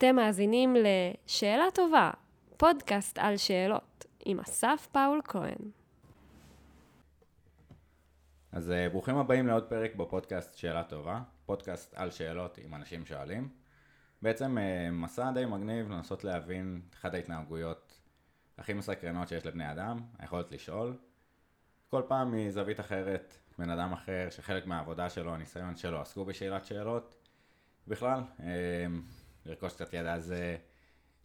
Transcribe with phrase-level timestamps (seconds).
[0.00, 2.10] אתם מאזינים ל"שאלה טובה",
[2.56, 5.70] פודקאסט על שאלות, עם אסף פאול כהן.
[8.52, 13.48] אז אה, ברוכים הבאים לעוד פרק בפודקאסט שאלה טובה, פודקאסט על שאלות עם אנשים שואלים.
[14.22, 18.00] בעצם אה, מסע די מגניב לנסות להבין את אחת ההתנהגויות
[18.58, 20.96] הכי מסקרנות שיש לבני אדם, היכולת לשאול.
[21.88, 27.14] כל פעם מזווית אחרת, בן אדם אחר, שחלק מהעבודה שלו, הניסיון שלו, עסקו בשאלת שאלות.
[27.88, 28.86] בכלל, אה,
[29.46, 30.14] לרכוש קצת ידע.
[30.14, 30.34] אז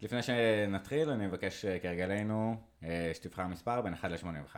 [0.02, 2.62] לפני שנתחיל, אני מבקש כרגלנו
[3.14, 4.58] שתבחר מספר בין 1 ל-85.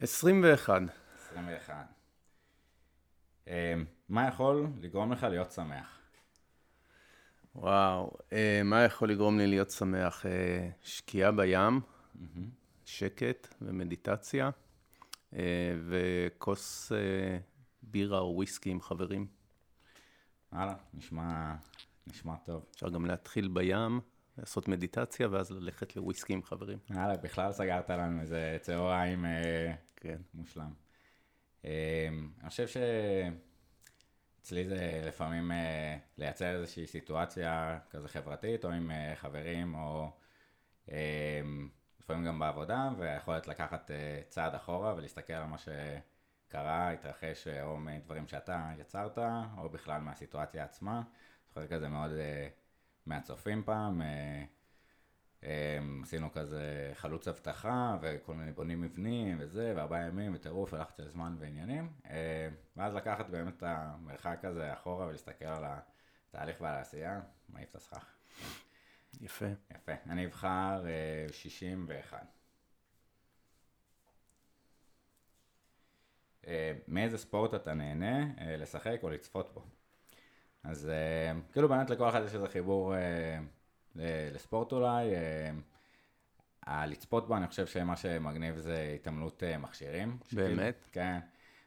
[0.00, 0.82] 21.
[1.30, 1.74] 21.
[4.08, 5.98] מה יכול לגרום לך להיות שמח?
[7.54, 10.26] וואו, אה, מה יכול לגרום לי להיות שמח?
[10.26, 12.40] אה, שקיעה בים, mm-hmm.
[12.84, 14.50] שקט ומדיטציה,
[15.34, 16.92] אה, וכוס
[17.82, 19.26] בירה או וויסקי עם חברים.
[20.52, 21.54] הלאה, נשמע,
[22.06, 22.66] נשמע טוב.
[22.74, 24.00] אפשר גם להתחיל בים,
[24.38, 26.78] לעשות מדיטציה, ואז ללכת לוויסקי עם חברים.
[26.90, 29.24] יאללה, בכלל סגרת לנו איזה צהריים
[29.96, 30.18] כן.
[30.34, 30.72] מושלם.
[31.64, 32.66] אני חושב
[34.38, 35.52] שאצלי זה לפעמים
[36.18, 40.10] לייצר איזושהי סיטואציה כזה חברתית, או עם חברים, או
[42.00, 43.90] לפעמים גם בעבודה, והיכולת לקחת
[44.28, 45.58] צעד אחורה ולהסתכל על מה
[46.48, 49.18] שקרה, התרחש, או מדברים שאתה יצרת,
[49.58, 51.02] או בכלל מהסיטואציה עצמה.
[51.48, 52.10] זוכר כזה מאוד
[53.06, 54.02] מהצופים פעם.
[56.02, 61.36] עשינו כזה חלוץ אבטחה וכל מיני בונים מבנים וזה, וארבעה ימים וטירוף ולחץ של זמן
[61.38, 61.92] ועניינים.
[62.76, 65.64] ואז לקחת באמת את המרחק הזה אחורה ולהסתכל על
[66.28, 68.16] התהליך ועל העשייה, מעיף את הסכך.
[69.20, 69.46] יפה.
[69.74, 69.92] יפה.
[70.06, 70.84] אני אבחר
[71.32, 72.37] 61.
[76.88, 78.26] מאיזה ספורט אתה נהנה
[78.58, 79.64] לשחק או לצפות בו?
[80.64, 80.90] אז
[81.52, 82.94] כאילו באמת לכל אחד יש איזה חיבור
[83.94, 85.14] לספורט אולי.
[86.68, 90.18] אה, לצפות בו, אני חושב שמה שמגניב זה התעמלות אה, מכשירים.
[90.32, 90.84] באמת?
[90.88, 91.18] שכאילו, כן.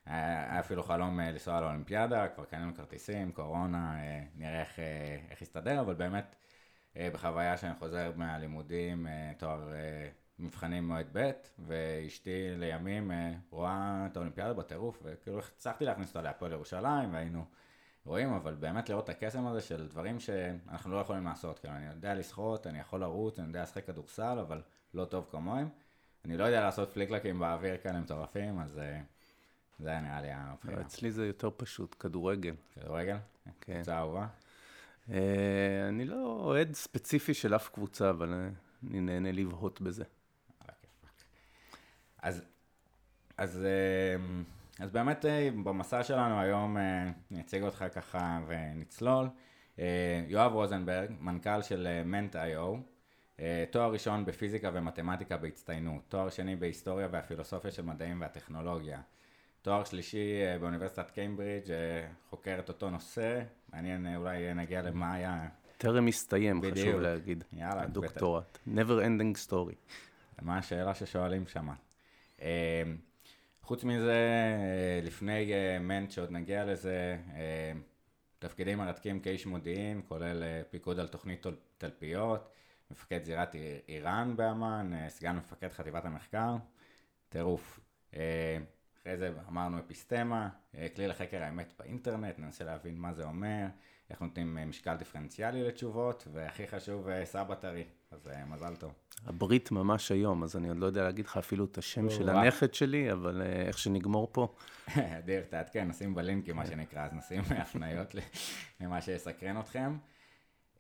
[0.06, 3.96] היה אפילו חלום אה, לנסוע לאולימפיאדה, כבר קנינו כרטיסים, קורונה,
[4.36, 4.80] נראה איך,
[5.30, 6.36] איך יסתדר, אבל באמת,
[6.96, 9.69] בחוויה שאני חוזר מהלימודים, תואר
[10.41, 13.12] מבחנים מועד ב', ואשתי לימים
[13.50, 17.46] רואה את האולימפיאדה בטירוף, וכאילו הצלחתי להכניס אותה להפועל ירושלים, והיינו...
[18.06, 21.59] רואים, אבל באמת לראות את הקסם הזה של דברים שאנחנו לא יכולים לעשות.
[21.59, 24.62] כאילו, אני יודע לשחות, אני יכול לרוץ, אני יודע לשחק כדורסל, אבל
[24.94, 25.69] לא טוב כמוהם.
[26.25, 30.75] אני לא יודע לעשות פליקלקים באוויר כאלה מטורפים, אז uh, זה היה נראה לי הבחירה.
[30.75, 32.53] לא, אצלי זה יותר פשוט, כדורגל.
[32.75, 33.18] כדורגל?
[33.62, 33.74] כן.
[33.74, 34.28] קבוצה אהובה?
[35.07, 35.12] Uh,
[35.90, 38.34] אני לא אוהד ספציפי של אף קבוצה, אבל
[38.90, 40.03] אני נהנה לבהות בזה.
[42.22, 42.44] אז,
[43.38, 44.22] אז uh,
[44.82, 49.28] אז באמת אה, במסע שלנו היום אה, אני אציג אותך ככה ונצלול.
[49.80, 52.76] אה, יואב רוזנברג, מנכ"ל של מנט.איו,
[53.72, 59.02] תואר ראשון בפיזיקה ומתמטיקה בהצטיינות, תואר שני בהיסטוריה והפילוסופיה של מדעים והטכנולוגיה,
[59.62, 61.74] תואר שלישי באוניברסיטת קיימברידג',
[62.30, 63.42] חוקר את אותו נושא,
[63.74, 65.48] מעניין אולי נגיע למה היה...
[65.78, 66.88] טרם הסתיים, בדיוק.
[66.88, 67.44] חשוב להגיד.
[67.54, 67.86] יאללה.
[67.86, 68.58] דוקטורט.
[68.68, 69.96] never ending story.
[70.42, 71.74] מה השאלה ששואלים שמה?
[73.72, 77.72] חוץ מזה, אה, לפני אה, מנט שעוד נגיע לזה, אה,
[78.40, 81.46] תפקידים מרתקים כאיש מודיעין, כולל פיקוד על תוכנית
[81.78, 82.50] תלפיות,
[82.91, 83.56] מפקד זירת
[83.88, 86.56] איראן באמ"ן, סגן מפקד חטיבת המחקר,
[87.30, 87.80] טירוף.
[89.01, 90.50] אחרי זה אמרנו אפיסטמה,
[90.96, 93.66] כלי לחקר האמת באינטרנט, ננסה להבין מה זה אומר,
[94.09, 98.94] איך נותנים משקל דיפרנציאלי לתשובות, והכי חשוב, סבא טרי, אז מזל טוב.
[99.26, 102.74] הברית ממש היום, אז אני עוד לא יודע להגיד לך אפילו את השם של הנכד
[102.74, 104.56] שלי, אבל אה, איך שנגמור פה.
[105.20, 108.16] אדיר, תעדכן, נשים בלינקים, מה שנקרא, אז נשים הפניות
[108.82, 109.98] למה שיסקרן אתכם.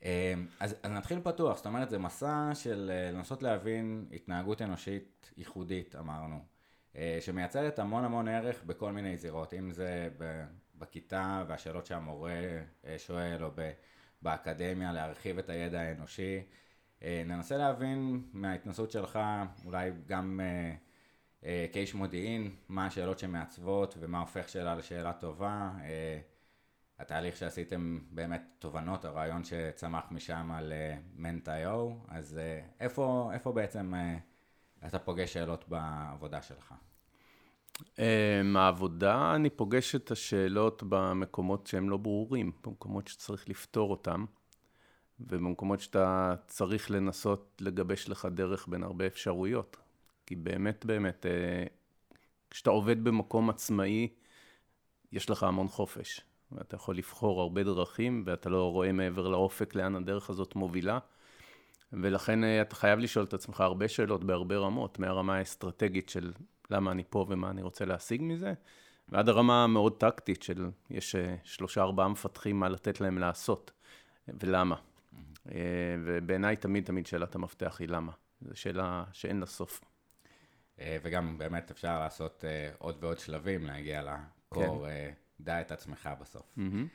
[0.03, 5.31] אה, אז, אז נתחיל פתוח, זאת אומרת, זה מסע של אה, לנסות להבין התנהגות אנושית
[5.37, 6.39] ייחודית, אמרנו,
[7.19, 10.09] שמייצרת המון המון ערך בכל מיני זירות, אם זה
[10.75, 12.33] בכיתה והשאלות שהמורה
[12.97, 13.49] שואל, או
[14.21, 16.41] באקדמיה, להרחיב את הידע האנושי.
[17.03, 19.19] אה, ננסה להבין מההתנסות שלך,
[19.65, 20.73] אולי גם אה,
[21.45, 25.71] אה, כאיש מודיעין, מה השאלות שמעצבות ומה הופך שאלה לשאלה טובה.
[26.99, 30.73] התהליך שעשיתם באמת תובנות, הרעיון שצמח משם על
[31.15, 32.39] מנט.איו, אז
[32.79, 33.93] איפה, איפה בעצם
[34.87, 36.73] אתה פוגש שאלות בעבודה שלך?
[38.43, 44.25] מהעבודה אני פוגש את השאלות במקומות שהם לא ברורים, במקומות שצריך לפתור אותם.
[45.29, 49.77] ובמקומות שאתה צריך לנסות לגבש לך דרך בין הרבה אפשרויות.
[50.25, 51.63] כי באמת, באמת, אה,
[52.49, 54.07] כשאתה עובד במקום עצמאי,
[55.11, 56.21] יש לך המון חופש.
[56.51, 60.99] ואתה יכול לבחור הרבה דרכים, ואתה לא רואה מעבר לאופק לאן הדרך הזאת מובילה.
[61.93, 66.31] ולכן אה, אתה חייב לשאול את עצמך הרבה שאלות בהרבה רמות, מהרמה האסטרטגית של
[66.69, 68.53] למה אני פה ומה אני רוצה להשיג מזה,
[69.09, 73.71] ועד הרמה המאוד טקטית של יש אה, שלושה ארבעה מפתחים מה לתת להם לעשות,
[74.27, 74.75] ולמה.
[75.47, 75.51] Mm-hmm.
[76.05, 78.11] ובעיניי תמיד תמיד שאלת המפתח היא למה.
[78.41, 79.81] זו שאלה שאין לה סוף.
[80.87, 82.43] וגם באמת אפשר לעשות
[82.77, 85.13] עוד ועוד שלבים להגיע לקור, כן.
[85.39, 86.55] דע את עצמך בסוף.
[86.57, 86.87] Mm-hmm.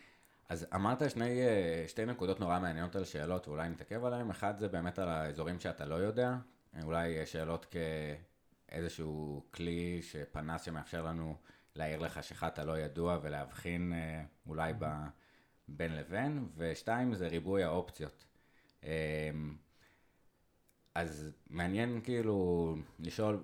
[0.48, 1.40] אז אמרת שני,
[1.87, 4.31] שתי נקודות נורא מעניינות על שאלות, ואולי נתעכב עליהן.
[4.31, 6.37] אחד זה באמת על האזורים שאתה לא יודע,
[6.82, 7.75] אולי שאלות
[8.69, 11.37] כאיזשהו כלי שפנס שמאפשר לנו
[11.76, 14.87] להעיר לך שאתה לא ידוע ולהבחין אה, אולי ב,
[15.69, 18.25] בין לבין, ושתיים זה ריבוי האופציות.
[18.87, 19.56] אמ,
[20.94, 23.43] אז מעניין כאילו לשאול,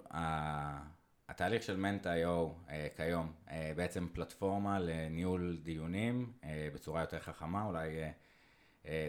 [1.29, 7.89] התהליך של מנט.io אה, כיום, אה, בעצם פלטפורמה לניהול דיונים אה, בצורה יותר חכמה, אולי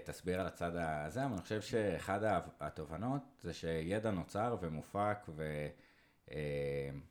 [0.05, 2.19] תסביר על הצד הזה, אבל אני חושב שאחד
[2.59, 5.17] התובנות זה שידע נוצר ומופק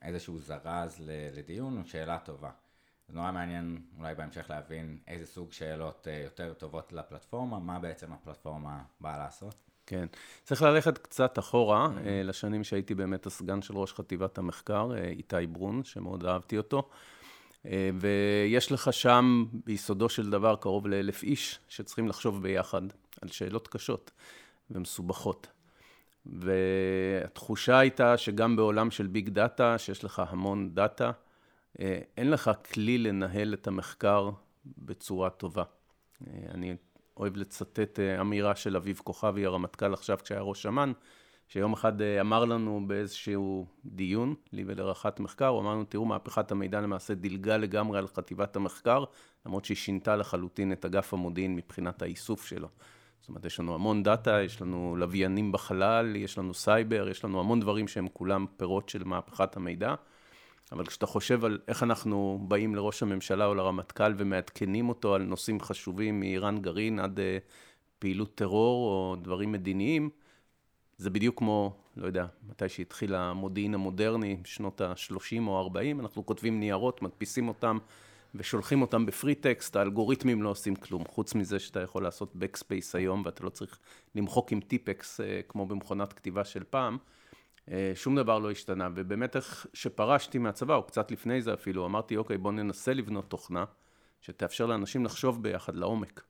[0.03, 1.03] ואיזשהו זרז
[1.35, 2.51] לדיון הוא שאלה טובה.
[3.13, 8.13] זה נורא מעניין אולי בהמשך להבין איזה סוג שאלות אה, יותר טובות לפלטפורמה, מה בעצם
[8.13, 9.55] הפלטפורמה באה לעשות.
[9.87, 10.07] כן.
[10.45, 12.09] צריך ללכת קצת אחורה, mm-hmm.
[12.25, 16.89] לשנים שהייתי באמת הסגן של ראש חטיבת המחקר, אה, איתי ברון, שמאוד אהבתי אותו.
[17.67, 22.83] אה, ויש לך שם, ביסודו של דבר, קרוב לאלף איש שצריכים לחשוב ביחד
[23.23, 24.11] על שאלות קשות
[24.71, 25.47] ומסובכות.
[26.27, 31.11] והתחושה הייתה שגם בעולם של ביג דאטה, שיש לך המון דאטה,
[32.17, 34.31] אין לך כלי לנהל את המחקר
[34.65, 35.65] בצורה טובה.
[36.55, 36.77] אני
[37.17, 40.93] אוהב לצטט אה, אמירה של אביב כוכבי, הרמטכ"ל עכשיו כשהיה ראש אמ"ן,
[41.49, 46.53] שיום אחד אה, אמר לנו באיזשהו דיון, לי ולרח"ט מחקר, הוא אמר לנו, תראו, מהפכת
[46.53, 49.05] המידע למעשה דילגה לגמרי על חטיבת המחקר,
[49.47, 52.69] למרות שהיא שינתה לחלוטין את אגף המודיעין מבחינת האיסוף שלו.
[53.21, 57.41] זאת אומרת, יש לנו המון דאטה, יש לנו לוויינים בחלל, יש לנו סייבר, יש לנו
[57.41, 59.95] המון דברים שהם כולם פירות של מהפכת המידע.
[60.73, 65.61] אבל כשאתה חושב על איך אנחנו באים לראש הממשלה או לרמטכ"ל ומעדכנים אותו על נושאים
[65.61, 67.23] חשובים מאיראן גרעין עד uh,
[67.99, 70.11] פעילות טרור או דברים מדיניים,
[70.97, 76.61] זה בדיוק כמו, לא יודע, מתי שהתחיל המודיעין המודרני, שנות ה-30 או 40, אנחנו כותבים
[76.61, 77.79] ניירות, מדפיסים אותם
[78.35, 83.23] ושולחים אותם בפרי טקסט, האלגוריתמים לא עושים כלום, חוץ מזה שאתה יכול לעשות backspace היום
[83.25, 83.79] ואתה לא צריך
[84.15, 86.99] למחוק עם טיפקס uh, כמו במכונת כתיבה של פעם.
[87.71, 92.17] אה, שום דבר לא השתנה, ובאמת איך שפרשתי מהצבא, או קצת לפני זה אפילו, אמרתי,
[92.17, 93.65] אוקיי, בואו ננסה לבנות תוכנה
[94.21, 96.23] שתאפשר לאנשים לחשוב ביחד לעומק.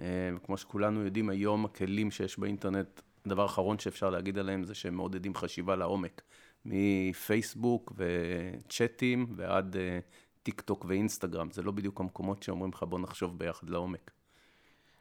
[0.00, 4.94] אה, כמו שכולנו יודעים, היום הכלים שיש באינטרנט, הדבר האחרון שאפשר להגיד עליהם זה שהם
[4.94, 6.22] מעודדים חשיבה לעומק.
[6.64, 9.98] מפייסבוק וצ'אטים ועד אה,
[10.42, 14.10] טיק טוק ואינסטגרם, זה לא בדיוק המקומות שאומרים לך בוא נחשוב ביחד לעומק.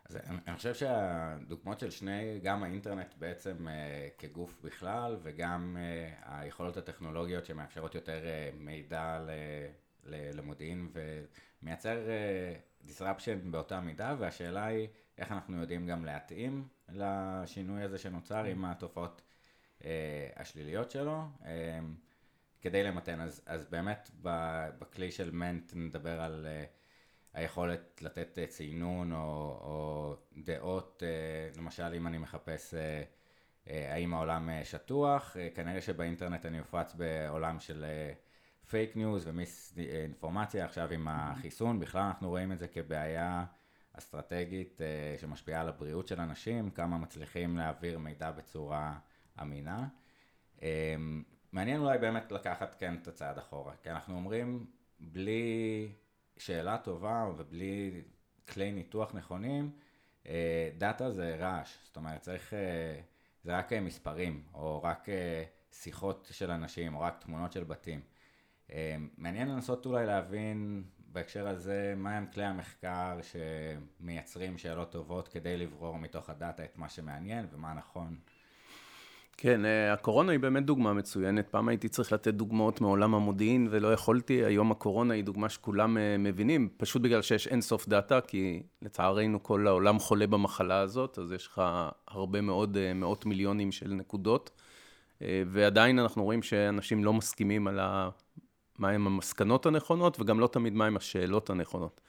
[0.09, 6.39] אז אני, אני חושב שהדוגמאות של שני, גם האינטרנט בעצם אה, כגוף בכלל, וגם אה,
[6.39, 9.29] היכולות הטכנולוגיות שמאפשרות יותר אה, מידע ל,
[10.03, 10.89] ל, למודיעין,
[11.61, 12.55] ומייצר אה,
[12.87, 14.87] disruption באותה מידה, והשאלה היא
[15.17, 19.21] איך אנחנו יודעים גם להתאים לשינוי הזה שנוצר עם התופעות
[19.85, 21.23] אה, השליליות שלו.
[21.45, 21.79] אה,
[22.61, 24.09] כדי למתן, אז, אז באמת
[24.79, 26.65] בכלי של מנט נדבר על אה,
[27.37, 29.17] היכולת לתת אה, צינון או,
[29.61, 33.03] או דעות, אה, למשל אם אני מחפש אה,
[33.93, 37.85] האם העולם שטוח, כנראה שבאינטרנט אני הופץ בעולם של
[38.67, 43.45] פייק ניוז ומיסאינפורמציה, עכשיו עם החיסון, בכלל אנחנו רואים את זה כבעיה
[43.93, 44.81] אסטרטגית
[45.17, 48.99] שמשפיעה על הבריאות של אנשים, כמה מצליחים להעביר מידע בצורה
[49.41, 49.87] אמינה.
[51.51, 54.65] מעניין אולי באמת לקחת כן את הצעד אחורה, כי אנחנו אומרים
[54.99, 55.91] בלי
[56.37, 58.01] שאלה טובה ובלי
[58.49, 59.71] כלי ניתוח נכונים,
[60.27, 62.99] אה, דאטה זה רעש, זאת אומרת צריך, אה,
[63.43, 65.07] זה רק אה, מספרים, או רק
[65.71, 68.01] שיחות של אנשים, או רק תמונות של בתים.
[69.17, 76.29] מעניין לנסות אולי להבין בהקשר הזה, מהם כלי המחקר שמייצרים שאלות טובות כדי לברור מתוך
[76.29, 78.17] הדאטה את מה שמעניין ומה נכון.
[79.39, 81.47] כן, אה, הקורונה היא באמת דוגמה מצוינת.
[81.49, 84.45] פעם הייתי צריך לתת דוגמאות מעולם המודיעין ולא יכולתי.
[84.45, 89.43] היום הקורונה היא דוגמה שכולם אה, מבינים, פשוט בגלל שיש אין סוף דאטה, כי לצערנו
[89.43, 91.61] כל העולם חולה במחלה הזאת, אז יש לך
[92.07, 94.61] הרבה מאוד, אה, מאות מיליונים של נקודות.
[95.47, 98.09] ועדיין אנחנו רואים שאנשים לא מסכימים על ה...
[98.79, 102.01] מהם המסקנות הנכונות, וגם לא תמיד מהם השאלות הנכונות.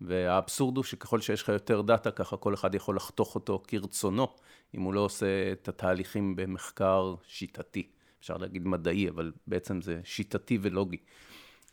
[0.00, 4.28] והאבסורד הוא שככל שיש לך יותר דאטה, ככה כל אחד יכול לחתוך אותו כרצונו,
[4.74, 7.88] אם הוא לא עושה את התהליכים במחקר שיטתי.
[8.20, 10.96] אפשר להגיד מדעי, אבל בעצם זה שיטתי ולוגי.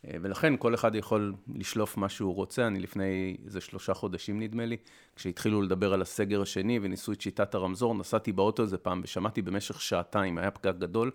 [0.04, 2.66] אה, ולכן כל אחד יכול לשלוף מה שהוא רוצה.
[2.66, 4.76] אני לפני איזה שלושה חודשים, נדמה לי,
[5.16, 9.80] כשהתחילו לדבר על הסגר השני וניסו את שיטת הרמזור, נסעתי באוטו איזה פעם ושמעתי במשך
[9.80, 11.10] שעתיים, היה פקק גדול,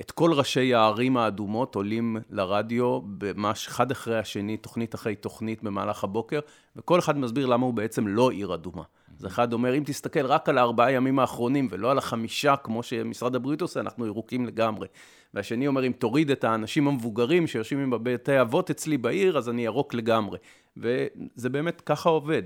[0.00, 3.00] את כל ראשי הערים האדומות עולים לרדיו,
[3.36, 6.40] ממש אחד אחרי השני, תוכנית אחרי תוכנית במהלך הבוקר,
[6.76, 8.82] וכל אחד מסביר למה הוא בעצם לא עיר אדומה.
[9.18, 13.34] אז אחד אומר, אם תסתכל רק על הארבעה ימים האחרונים ולא על החמישה, כמו שמשרד
[13.34, 14.88] הבריאות עושה, אנחנו ירוקים לגמרי.
[15.34, 19.94] והשני אומר, אם תוריד את האנשים המבוגרים שיושבים בבתי אבות אצלי בעיר, אז אני ירוק
[19.94, 20.38] לגמרי.
[20.76, 22.42] וזה באמת ככה עובד.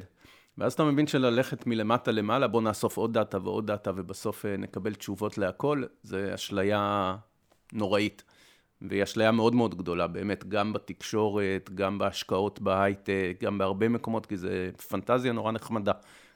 [0.59, 4.95] ואז אתה מבין שללכת מלמטה למעלה, בוא נאסוף עוד דאטה ועוד דאטה, ובסוף אה, נקבל
[4.95, 7.17] תשובות להכל, זה אשליה
[7.73, 8.23] נוראית.
[8.83, 14.37] והיא אשליה מאוד מאוד גדולה, באמת, גם בתקשורת, גם בהשקעות בהייטק, גם בהרבה מקומות, כי
[14.37, 15.93] זה פנטזיה נורא נחמדה.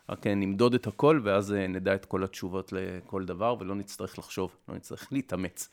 [0.08, 4.18] רק אה, נמדוד את הכל, ואז אה, נדע את כל התשובות לכל דבר, ולא נצטרך
[4.18, 5.68] לחשוב, לא נצטרך להתאמץ.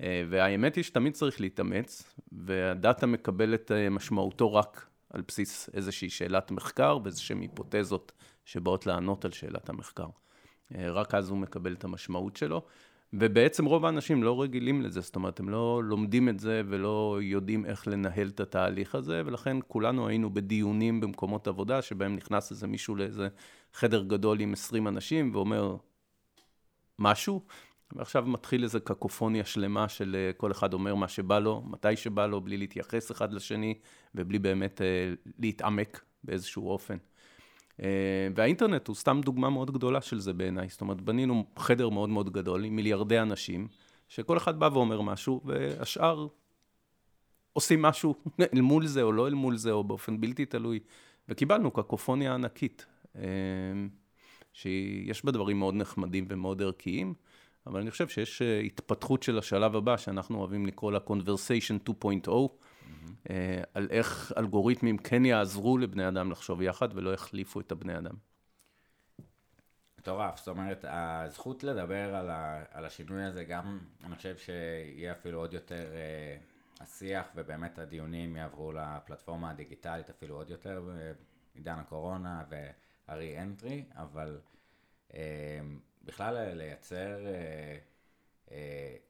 [0.00, 6.50] אה, והאמת היא שתמיד צריך להתאמץ, והדאטה מקבל את משמעותו רק על בסיס איזושהי שאלת
[6.50, 8.12] מחקר ואיזשהן היפותזות
[8.44, 10.06] שבאות לענות על שאלת המחקר.
[10.74, 12.62] רק אז הוא מקבל את המשמעות שלו.
[13.12, 17.66] ובעצם רוב האנשים לא רגילים לזה, זאת אומרת, הם לא לומדים את זה ולא יודעים
[17.66, 22.96] איך לנהל את התהליך הזה, ולכן כולנו היינו בדיונים במקומות עבודה, שבהם נכנס איזה מישהו
[22.96, 23.28] לאיזה
[23.72, 25.76] חדר גדול עם 20 אנשים ואומר
[26.98, 27.44] משהו,
[27.96, 32.26] ועכשיו מתחיל איזו קקופוניה שלמה של אה, כל אחד אומר מה שבא לו, מתי שבא
[32.26, 33.78] לו, בלי להתייחס אחד לשני,
[34.14, 36.96] ובלי באמת אה, להתעמק באיזשהו אופן.
[37.82, 37.88] אה,
[38.34, 40.68] והאינטרנט הוא סתם דוגמה מאוד גדולה של זה בעיניי.
[40.68, 43.68] זאת אומרת, בנינו חדר מאוד מאוד גדול עם מיליארדי אנשים,
[44.08, 46.26] שכל אחד בא ואומר משהו, והשאר
[47.52, 48.14] עושים משהו
[48.54, 50.80] אל מול זה או לא אל מול זה, או באופן בלתי תלוי.
[51.28, 52.86] וקיבלנו קקופוניה ענקית,
[53.16, 53.22] אה,
[54.52, 57.14] שיש בה דברים מאוד נחמדים ומאוד ערכיים,
[57.66, 62.30] אבל אני חושב שיש אה, התפתחות של השלב הבא, שאנחנו אוהבים לקרוא לה Conversation 2.0,
[63.30, 68.14] אה, על איך אלגוריתמים כן יעזרו לבני אדם לחשוב יחד ולא יחליפו את הבני אדם.
[69.98, 75.38] מטורף, זאת אומרת, הזכות לדבר על, ה, על השינוי הזה גם, אני חושב שיהיה אפילו
[75.38, 80.82] עוד יותר uh, השיח ובאמת הדיונים יעברו לפלטפורמה הדיגיטלית אפילו עוד יותר
[81.54, 82.44] בעידן הקורונה
[83.08, 84.40] והרי-אנטרי, אבל
[85.08, 85.14] uh,
[86.04, 87.91] בכלל לייצר uh,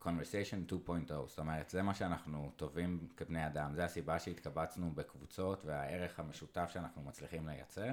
[0.03, 6.21] conversation 2.0, זאת אומרת, זה מה שאנחנו טובים כבני אדם, זה הסיבה שהתקבצנו בקבוצות והערך
[6.21, 7.91] המשותף שאנחנו מצליחים לייצר.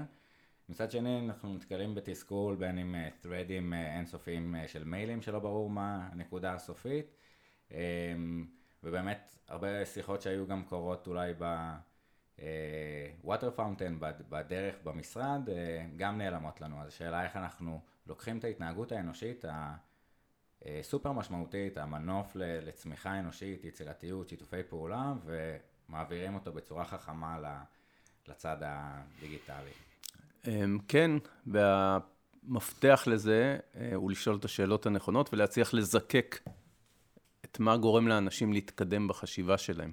[0.70, 6.54] מצד שני, אנחנו נתקלים בתסכול בין עם threadים אינסופיים של מיילים שלא ברור מה הנקודה
[6.54, 7.16] הסופית,
[8.84, 11.46] ובאמת הרבה שיחות שהיו גם קורות אולי ב...
[13.24, 15.50] water fountain בדרך במשרד
[15.96, 19.76] גם נעלמות לנו, אז השאלה איך אנחנו לוקחים את ההתנהגות האנושית, אה,
[20.82, 27.38] סופר משמעותית, המנוף לצמיחה אנושית, יצירתיות, שיתופי פעולה, ומעבירים אותו בצורה חכמה
[28.28, 29.72] לצד הדיגיטלי.
[30.48, 31.12] אמ, כן,
[31.48, 36.40] והמפתח לזה אה, הוא לשאול את השאלות הנכונות ולהצליח לזקק
[37.46, 39.92] את מה גורם לאנשים להתקדם בחשיבה שלהם.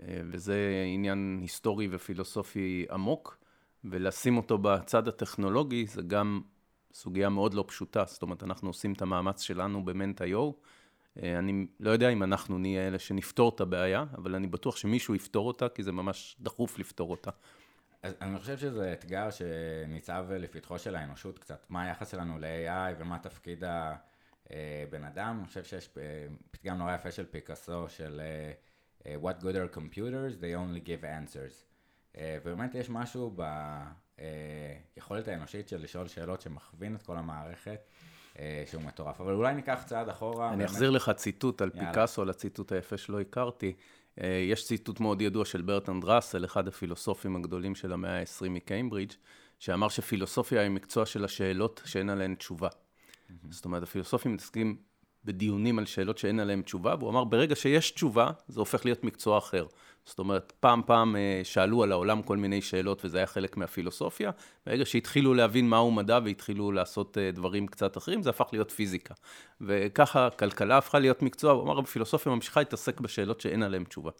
[0.00, 3.38] אה, וזה עניין היסטורי ופילוסופי עמוק,
[3.84, 6.40] ולשים אותו בצד הטכנולוגי זה גם
[6.92, 10.52] סוגיה מאוד לא פשוטה, זאת אומרת, אנחנו עושים את המאמץ שלנו במנט.io.
[11.22, 15.14] אה, אני לא יודע אם אנחנו נהיה אלה שנפתור את הבעיה, אבל אני בטוח שמישהו
[15.14, 17.30] יפתור אותה, כי זה ממש דחוף לפתור אותה.
[18.02, 23.18] אז אני חושב שזה אתגר שניצב לפתחו של האנושות קצת, מה היחס שלנו ל-AI ומה
[23.18, 25.36] תפקיד הבן אדם.
[25.38, 25.88] אני חושב שיש
[26.50, 28.52] פתגם נורא יפה של פיקאסו, של אה,
[29.22, 30.40] What good are computers?
[30.40, 31.64] They only give answers.
[32.16, 33.42] אה, ובאמת יש משהו ב...
[34.96, 37.80] היכולת אה, האנושית של לשאול שאלות שמכווין את כל המערכת,
[38.38, 39.20] אה, שהוא מטורף.
[39.20, 40.48] אבל אולי ניקח צעד אחורה.
[40.48, 40.70] אני באמת...
[40.70, 41.88] אחזיר לך ציטוט על יאללה.
[41.88, 43.72] פיקאסו, על הציטוט היפה שלא הכרתי.
[44.20, 49.12] אה, יש ציטוט מאוד ידוע של ברטנד ראסל, אחד הפילוסופים הגדולים של המאה ה-20 מקיימברידג',
[49.58, 52.68] שאמר שפילוסופיה היא מקצוע של השאלות שאין עליהן תשובה.
[52.68, 53.32] Mm-hmm.
[53.50, 54.76] זאת אומרת, הפילוסופים מתעסקים
[55.24, 59.38] בדיונים על שאלות שאין עליהן תשובה, והוא אמר, ברגע שיש תשובה, זה הופך להיות מקצוע
[59.38, 59.66] אחר.
[60.04, 64.30] זאת אומרת, פעם פעם אה, שאלו על העולם כל מיני שאלות, וזה היה חלק מהפילוסופיה.
[64.66, 69.14] ברגע שהתחילו להבין מהו מדע והתחילו לעשות אה, דברים קצת אחרים, זה הפך להיות פיזיקה.
[69.60, 74.10] וככה הכלכלה הפכה להיות מקצוע, הוא אמר, הפילוסופיה ממשיכה להתעסק בשאלות שאין עליהן תשובה.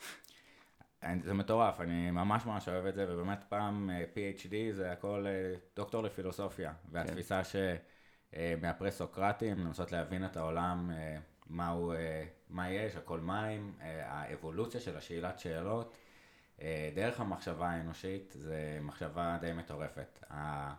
[1.23, 5.27] זה מטורף, אני ממש ממש אוהב את זה, ובאמת פעם אה, PhD זה הכל
[5.77, 7.77] דוקטור לפילוסופיה, והתפיסה כן.
[8.35, 10.91] שמהפרה-סוקרטים, לנסות להבין את העולם
[11.51, 15.97] מהו, אה, מה יש, הכל מים, אה, האבולוציה של השאלת שאלות,
[16.63, 20.25] אה, דרך המחשבה האנושית זה מחשבה די מטורפת.
[20.31, 20.75] ה,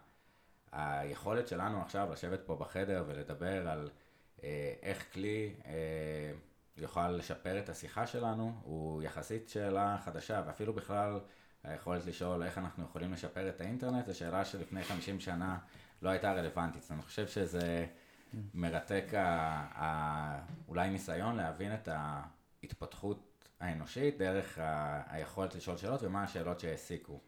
[0.71, 3.89] היכולת שלנו עכשיו לשבת פה בחדר ולדבר על
[4.83, 5.55] איך כלי
[6.77, 11.19] יוכל לשפר את השיחה שלנו, הוא יחסית שאלה חדשה, ואפילו בכלל
[11.63, 15.57] היכולת לשאול איך אנחנו יכולים לשפר את האינטרנט, זו שאלה שלפני 50 שנה
[16.01, 16.91] לא הייתה רלוונטית.
[16.91, 17.85] אני חושב שזה
[18.53, 19.23] מרתק, ה,
[19.75, 27.19] ה, אולי ניסיון להבין את ההתפתחות האנושית דרך ה, היכולת לשאול שאלות ומה השאלות שהעסיקו.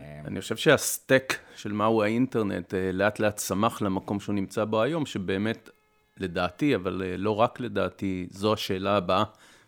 [0.00, 5.06] אני חושב שהסטק של מהו האינטרנט אה, לאט לאט צמח למקום שהוא נמצא בו היום,
[5.06, 5.70] שבאמת,
[6.16, 9.24] לדעתי, אבל אה, לא רק לדעתי, זו השאלה הבאה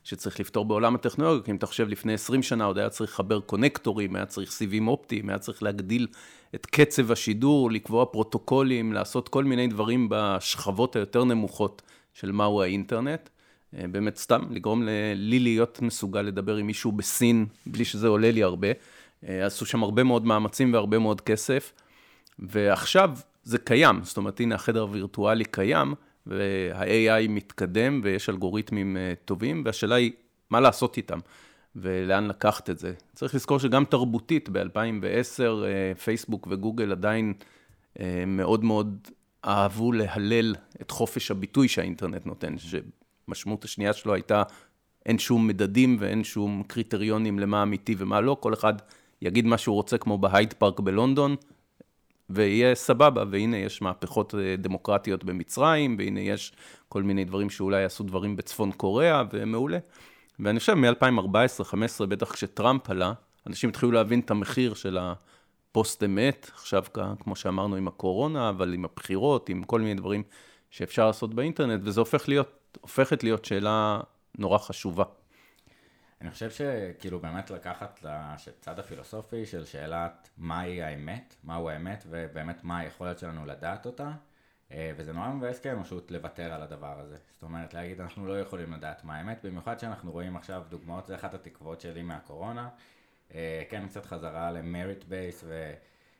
[0.07, 3.41] שצריך לפתור בעולם הטכנולוגיה, כי אם אתה חושב לפני 20 שנה עוד היה צריך לחבר
[3.41, 6.07] קונקטורים, היה צריך סיבים אופטיים, היה צריך להגדיל
[6.55, 11.83] את קצב השידור, לקבוע פרוטוקולים, לעשות כל מיני דברים בשכבות היותר נמוכות
[12.15, 13.29] של מהו האינטרנט.
[13.77, 14.83] אה, באמת סתם, לגרום
[15.15, 18.69] לי להיות מסוגל לדבר עם מישהו בסין, בלי שזה עולה לי הרבה.
[19.29, 21.73] אה, עשו שם הרבה מאוד מאמצים והרבה מאוד כסף,
[22.39, 23.11] ועכשיו
[23.45, 25.95] זה קיים, זאת אומרת, הנה החדר הווירטואלי קיים,
[26.27, 30.13] וה-AI מתקדם ויש אלגוריתמים אה, טובים, והשאלה היא
[30.51, 31.19] מה לעשות איתם
[31.77, 32.93] ולאן לקחת את זה.
[33.15, 37.35] צריך לזכור שגם תרבותית, ב-2010 אה, פייסבוק וגוגל עדיין
[38.27, 39.09] מאוד מאוד
[39.45, 44.43] אהבו להלל את חופש הביטוי שהאינטרנט נותן, שמשמעות השנייה שלו הייתה
[45.07, 48.75] אין שום מדדים ואין שום קריטריונים למה אמיתי ומה לא, כל אחד
[49.23, 51.37] יגיד מה שהוא רוצה, כמו בהייד פארק בלונדון,
[52.31, 56.53] ויהיה סבבה, והנה יש מהפכות אה, דמוקרטיות במצרים, והנה יש
[56.89, 59.79] כל מיני דברים שאולי יעשו דברים בצפון קוריאה, ומעולה.
[60.41, 63.13] ואני חושב מ-2014-2015, בטח כשטראמפ עלה,
[63.47, 66.85] אנשים התחילו להבין את המחיר של הפוסט אמת, עכשיו
[67.21, 70.23] כמו שאמרנו עם הקורונה, אבל עם הבחירות, עם כל מיני דברים
[70.71, 74.01] שאפשר לעשות באינטרנט, וזה הופך להיות, הופכת להיות שאלה
[74.39, 75.05] נורא חשובה.
[76.21, 82.79] אני חושב שכאילו באמת לקחת לצד הפילוסופי של שאלת מהי האמת, מהו האמת ובאמת מה
[82.79, 84.13] היכולת שלנו לדעת אותה
[84.73, 87.17] אה, וזה נורא מבאס כאנושות לוותר על הדבר הזה.
[87.33, 91.15] זאת אומרת להגיד אנחנו לא יכולים לדעת מה האמת, במיוחד שאנחנו רואים עכשיו דוגמאות, זה
[91.15, 92.69] אחת התקוות שלי מהקורונה.
[93.35, 95.45] אה, כן, קצת חזרה למריט בייס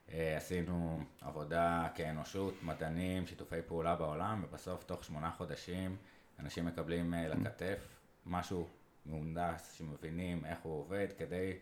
[0.09, 5.97] ועשינו עבודה כאנושות, מדענים, שיתופי פעולה בעולם ובסוף תוך שמונה חודשים
[6.39, 7.89] אנשים מקבלים אה, לכתף
[8.27, 8.69] משהו
[9.07, 11.53] מהונדס, שמבינים איך הוא עובד, כדי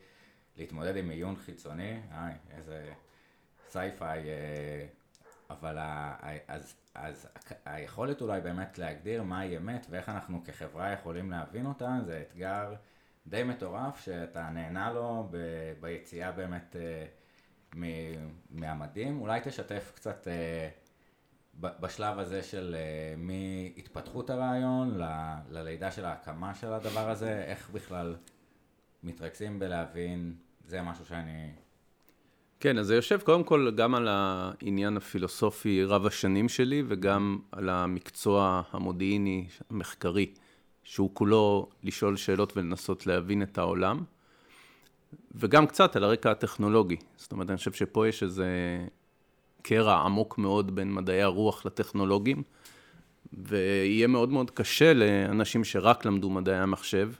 [0.56, 2.92] להתמודד עם עיון חיצוני, היי, איזה
[3.68, 4.86] סייפיי, אה,
[5.50, 6.16] אבל ה,
[6.48, 7.28] אז, אז
[7.64, 12.74] היכולת אולי באמת להגדיר מהי אמת ואיך אנחנו כחברה יכולים להבין אותה, זה אתגר
[13.26, 15.36] די מטורף שאתה נהנה לו ב,
[15.80, 17.06] ביציאה באמת אה,
[18.50, 19.20] מהמדים.
[19.20, 20.68] אולי תשתף קצת אה,
[21.60, 28.16] בשלב הזה של uh, מהתפתחות הרעיון ל- ללידה של ההקמה של הדבר הזה, איך בכלל
[29.02, 30.34] מתרכזים בלהבין,
[30.66, 31.50] זה משהו שאני...
[32.60, 37.68] כן, אז זה יושב קודם כל גם על העניין הפילוסופי רב השנים שלי וגם על
[37.68, 40.34] המקצוע המודיעיני, המחקרי,
[40.82, 44.04] שהוא כולו לשאול שאלות ולנסות להבין את העולם,
[45.34, 46.96] וגם קצת על הרקע הטכנולוגי.
[47.16, 48.46] זאת אומרת, אני חושב שפה יש איזה
[49.66, 52.42] קרע עמוק מאוד בין מדעי הרוח לטכנולוגים,
[53.32, 57.12] ויהיה מאוד מאוד קשה לאנשים שרק למדו מדעי המחשב,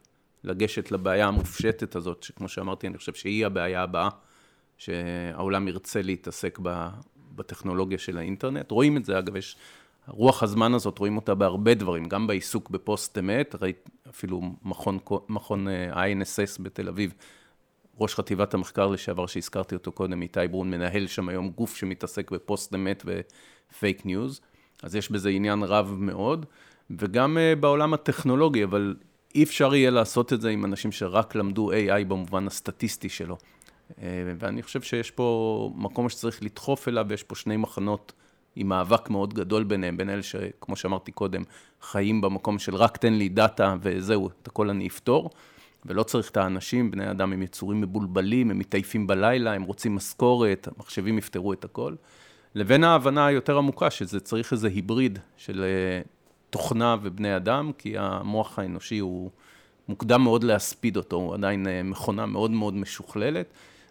[0.44, 4.08] לגשת לבעיה המופשטת הזאת, שכמו שאמרתי, אני חושב שהיא הבעיה הבאה,
[4.78, 6.58] שהעולם ירצה להתעסק
[7.34, 8.70] בטכנולוגיה של האינטרנט.
[8.70, 9.56] רואים את זה, אגב, יש...
[10.08, 15.68] רוח הזמן הזאת, רואים אותה בהרבה דברים, גם בעיסוק בפוסט אמת, ראית אפילו מכון, מכון
[15.68, 17.14] אה, INSS בתל אביב,
[18.00, 22.74] ראש חטיבת המחקר לשעבר שהזכרתי אותו קודם, איתי ברון, מנהל שם היום גוף שמתעסק בפוסט
[22.74, 24.40] אמת ופייק ניוז,
[24.82, 26.46] אז יש בזה עניין רב מאוד,
[26.90, 28.94] וגם uh, בעולם הטכנולוגי, אבל
[29.34, 33.36] אי אפשר יהיה לעשות את זה עם אנשים שרק למדו AI במובן הסטטיסטי שלו.
[33.90, 33.94] Uh,
[34.38, 38.12] ואני חושב שיש פה מקום שצריך לדחוף אליו, ויש פה שני מחנות
[38.56, 41.42] עם מאבק מאוד גדול ביניהם, בין אלה שכמו שאמרתי קודם,
[41.82, 45.30] חיים במקום של רק תן לי דאטה וזהו, את הכל אני אפתור.
[45.86, 50.68] ולא צריך את האנשים, בני אדם הם יצורים מבולבלים, הם מתעייפים בלילה, הם רוצים משכורת,
[50.76, 51.94] המחשבים יפתרו את הכל,
[52.54, 56.02] לבין ההבנה היותר עמוקה שזה צריך איזה היבריד של אה,
[56.50, 59.30] תוכנה ובני אדם, כי המוח האנושי הוא
[59.88, 63.46] מוקדם מאוד להספיד אותו, הוא עדיין אה, מכונה מאוד מאוד משוכללת.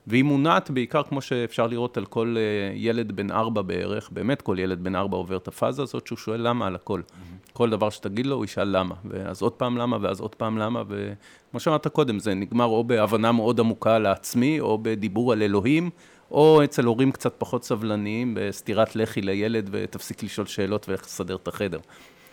[0.07, 4.59] והיא מונעת בעיקר, כמו שאפשר לראות על כל אה, ילד בן ארבע בערך, באמת כל
[4.59, 7.01] ילד בן ארבע עובר את הפאזה הזאת, שהוא שואל למה על הכל.
[7.07, 7.51] Mm-hmm.
[7.53, 10.83] כל דבר שתגיד לו, הוא ישאל למה, ואז עוד פעם למה, ואז עוד פעם למה,
[10.87, 15.89] וכמו שאמרת קודם, זה נגמר או בהבנה מאוד עמוקה לעצמי, או בדיבור על אלוהים,
[16.31, 21.47] או אצל הורים קצת פחות סבלניים, בסטירת לחי לילד, ותפסיק לשאול שאלות ואיך לסדר את
[21.47, 21.79] החדר.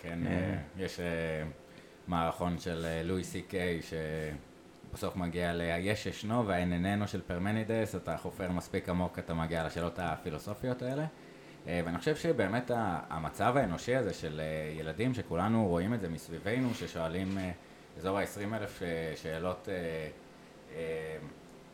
[0.03, 0.57] כן, אה.
[0.79, 1.01] יש
[2.09, 3.81] מערכון של לואי סי קיי,
[4.95, 9.99] בסוף מגיע ל"היש ישנו והאין איננו" של פרמנידס, אתה חופר מספיק עמוק, אתה מגיע לשאלות
[9.99, 11.07] הפילוסופיות האלה.
[11.67, 12.71] אה, ואני חושב שבאמת
[13.11, 17.51] המצב האנושי הזה של אה, ילדים, שכולנו רואים את זה מסביבנו, ששואלים אה,
[17.99, 18.83] אזור ה-20 אלף
[19.17, 19.69] שאלות,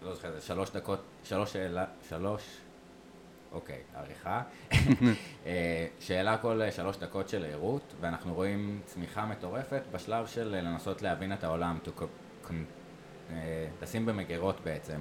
[0.03, 2.59] לא זוכר, זה שלוש דקות, שלוש שאלה, שלוש,
[3.53, 4.43] אוקיי, עריכה.
[6.07, 11.45] שאלה כל שלוש דקות של ערות, ואנחנו רואים צמיחה מטורפת בשלב של לנסות להבין את
[11.45, 12.01] העולם, to
[13.83, 15.01] לשים במגירות בעצם.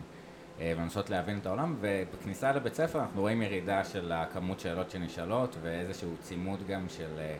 [0.60, 5.56] אה, ולנסות להבין את העולם, ובכניסה לבית ספר אנחנו רואים ירידה של הכמות שאלות שנשאלות
[5.62, 7.38] ואיזשהו צימוד גם של אה,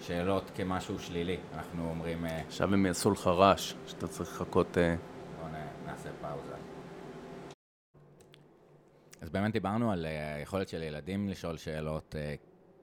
[0.00, 1.36] שאלות כמשהו שלילי.
[1.54, 2.26] אנחנו אומרים...
[2.26, 4.76] אה, עכשיו הם יעשו לך רעש, שאתה צריך לחכות...
[5.38, 5.48] בואו
[5.86, 6.54] נעשה פאוזה.
[9.20, 12.14] אז באמת דיברנו על היכולת של ילדים לשאול שאלות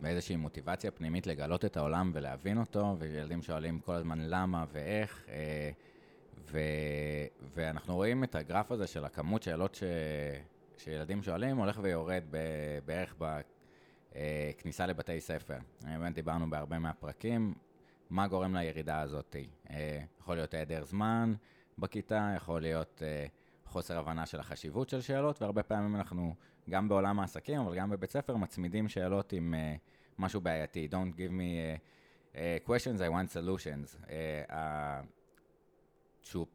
[0.01, 5.25] ואיזושהי מוטיבציה פנימית לגלות את העולם ולהבין אותו, וילדים שואלים כל הזמן למה ואיך.
[6.51, 6.59] ו...
[7.55, 9.83] ואנחנו רואים את הגרף הזה של הכמות שאלות ש...
[10.77, 12.37] שילדים שואלים, הולך ויורד ב...
[12.85, 13.15] בערך
[14.15, 15.57] בכניסה לבתי ספר.
[15.81, 17.53] באמת דיברנו בהרבה מהפרקים,
[18.09, 19.35] מה גורם לירידה הזאת.
[19.69, 21.33] אה, יכול להיות היעדר זמן
[21.77, 23.25] בכיתה, יכול להיות אה,
[23.65, 26.35] חוסר הבנה של החשיבות של שאלות, והרבה פעמים אנחנו,
[26.69, 29.75] גם בעולם העסקים, אבל גם בבית ספר, מצמידים שאלות עם אה,
[30.19, 30.87] משהו בעייתי.
[30.91, 32.35] Don't give me
[32.65, 34.11] questions, I want solutions.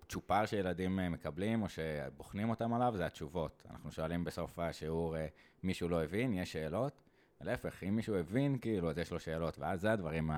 [0.09, 3.63] צ'ופר שילדים אה, מקבלים או שבוחנים אותם עליו זה התשובות.
[3.71, 5.27] אנחנו שואלים בסוף השיעור, אה,
[5.63, 7.03] מישהו לא הבין, יש שאלות.
[7.41, 10.31] להפך, אם מישהו הבין, כאילו, אז יש לו שאלות, ואז זה הדברים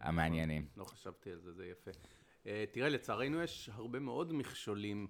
[0.00, 0.66] המעניינים.
[0.76, 1.90] לא חשבתי על זה, זה יפה.
[2.46, 5.06] אה, תראה, לצערנו יש הרבה מאוד מכשולים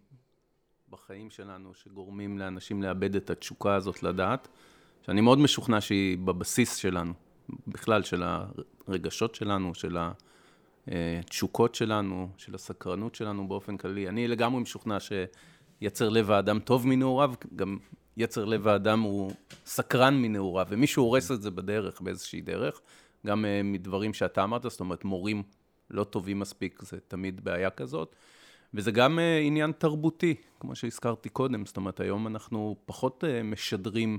[0.89, 4.49] בחיים שלנו שגורמים לאנשים לאבד את התשוקה הזאת לדעת,
[5.03, 7.13] שאני מאוד משוכנע שהיא בבסיס שלנו,
[7.67, 8.23] בכלל של
[8.87, 10.13] הרגשות שלנו, של ה...
[10.89, 14.09] התשוקות שלנו, של הסקרנות שלנו באופן כללי.
[14.09, 17.79] אני לגמרי משוכנע שיצר לב האדם טוב מנעוריו, גם
[18.17, 19.33] יצר לב האדם הוא
[19.67, 22.81] סקרן מנעוריו, ומישהו הורס את זה בדרך, באיזושהי דרך,
[23.27, 25.43] גם uh, מדברים שאתה אמרת, זאת אומרת, מורים
[25.91, 28.17] לא טובים מספיק, זה תמיד בעיה כזאת.
[28.75, 34.19] וזה גם uh, עניין תרבותי, כמו שהזכרתי קודם, זאת אומרת, היום אנחנו פחות משדרים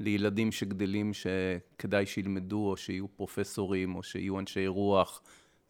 [0.00, 5.22] לילדים שגדלים שכדאי שילמדו, או שיהיו פרופסורים, או שיהיו אנשי רוח.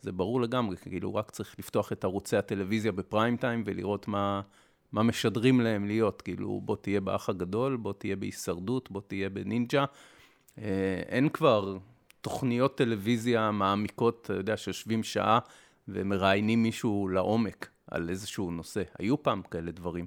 [0.07, 4.41] זה ברור לגמרי, כאילו רק צריך לפתוח את ערוצי הטלוויזיה בפריים טיים ולראות מה,
[4.93, 9.85] מה משדרים להם להיות, כאילו בוא תהיה באח הגדול, בוא תהיה בהישרדות, בוא תהיה בנינג'ה.
[10.59, 11.77] אה, אין כבר
[12.21, 15.39] תוכניות טלוויזיה מעמיקות, אתה יודע, שיושבים שעה
[15.89, 18.83] ומראיינים מישהו לעומק על איזשהו נושא.
[18.99, 20.05] היו פעם כאלה דברים.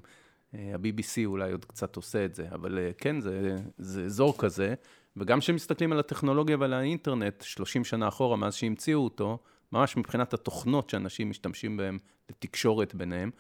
[0.54, 4.74] אה, ה-BBC אולי עוד קצת עושה את זה, אבל אה, כן, זה, זה אזור כזה,
[5.18, 9.38] וגם כשמסתכלים על הטכנולוגיה ועל האינטרנט, 30 שנה אחורה, מאז שהמציאו אותו,
[9.72, 11.98] ממש מבחינת התוכנות שאנשים משתמשים בהן
[12.30, 13.32] לתקשורת ביניהם.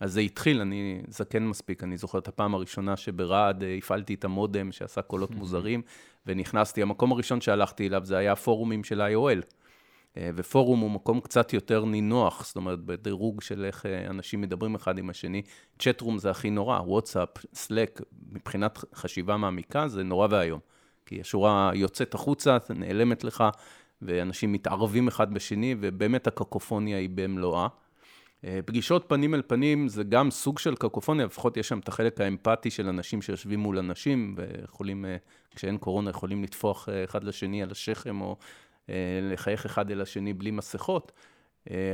[0.00, 4.24] אז זה התחיל, אני זקן מספיק, אני זוכר את הפעם הראשונה שברעד אה, הפעלתי את
[4.24, 5.82] המודם שעשה קולות מוזרים,
[6.26, 9.44] ונכנסתי, המקום הראשון שהלכתי אליו זה היה הפורומים של IOL.
[10.16, 14.74] אה, ופורום הוא מקום קצת יותר נינוח, זאת אומרת, בדירוג של איך אה, אנשים מדברים
[14.74, 15.42] אחד עם השני.
[15.78, 18.00] צ'טרום זה הכי נורא, וואטסאפ, סלק,
[18.32, 20.60] מבחינת חשיבה מעמיקה, זה נורא ואיום.
[21.06, 23.44] כי השורה יוצאת החוצה, נעלמת לך,
[24.02, 27.68] ואנשים מתערבים אחד בשני, ובאמת הקקופוניה היא במלואה.
[28.44, 32.20] אה, פגישות פנים אל פנים זה גם סוג של קקופוניה, לפחות יש שם את החלק
[32.20, 35.16] האמפתי של אנשים שיושבים מול אנשים, ויכולים, אה,
[35.54, 38.36] כשאין קורונה, יכולים לטפוח אה, אחד לשני על השכם, או
[39.32, 41.12] לחייך אחד אל השני בלי מסכות.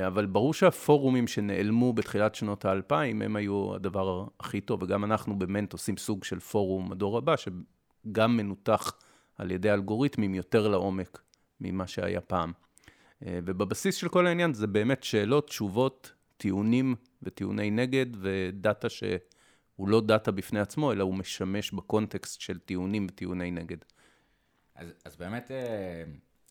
[0.07, 5.73] אבל ברור שהפורומים שנעלמו בתחילת שנות האלפיים, הם היו הדבר הכי טוב, וגם אנחנו במנט
[5.73, 8.93] עושים סוג של פורום הדור הבא, שגם מנותח
[9.37, 11.23] על ידי אלגוריתמים יותר לעומק
[11.61, 12.53] ממה שהיה פעם.
[13.27, 20.01] אה, ובבסיס של כל העניין זה באמת שאלות, תשובות, טיעונים וטיעוני נגד, ודאטה שהוא לא
[20.01, 23.77] דאטה בפני עצמו, אלא הוא משמש בקונטקסט של טיעונים וטיעוני נגד.
[24.75, 26.05] אז, אז באמת אה,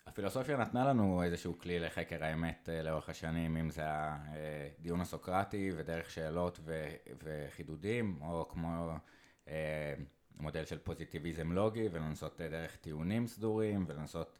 [0.07, 6.09] הפילוסופיה נתנה לנו איזשהו כלי לחקר האמת אה, לאורך השנים, אם זה הדיון הסוקרטי ודרך
[6.09, 6.87] שאלות ו,
[7.23, 8.97] וחידודים, או כמו
[10.39, 14.39] מודל של פוזיטיביזם לוגי, ולנסות דרך טיעונים סדורים, ולנסות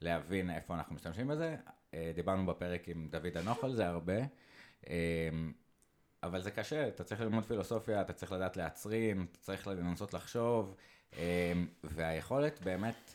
[0.00, 1.56] להבין איפה אנחנו משתמשים בזה.
[1.94, 4.18] אה, דיברנו בפרק עם דוד אנוך על זה הרבה,
[4.88, 5.28] אה,
[6.22, 10.76] אבל זה קשה, אתה צריך ללמוד פילוסופיה, אתה צריך לדעת להצרין, אתה צריך לנסות לחשוב,
[11.16, 11.52] אה,
[11.84, 13.14] והיכולת באמת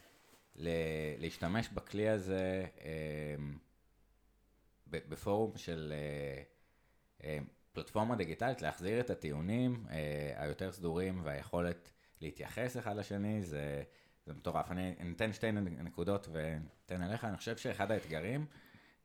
[1.17, 2.65] להשתמש בכלי הזה
[4.87, 5.93] בפורום של
[7.71, 9.85] פלטפורמה דיגיטלית, להחזיר את הטיעונים
[10.35, 11.91] היותר סדורים והיכולת
[12.21, 13.83] להתייחס אחד לשני, זה...
[14.25, 14.71] זה מטורף.
[14.71, 17.25] אני אתן שתי נקודות ואתן אליך.
[17.25, 18.45] אני חושב שאחד האתגרים,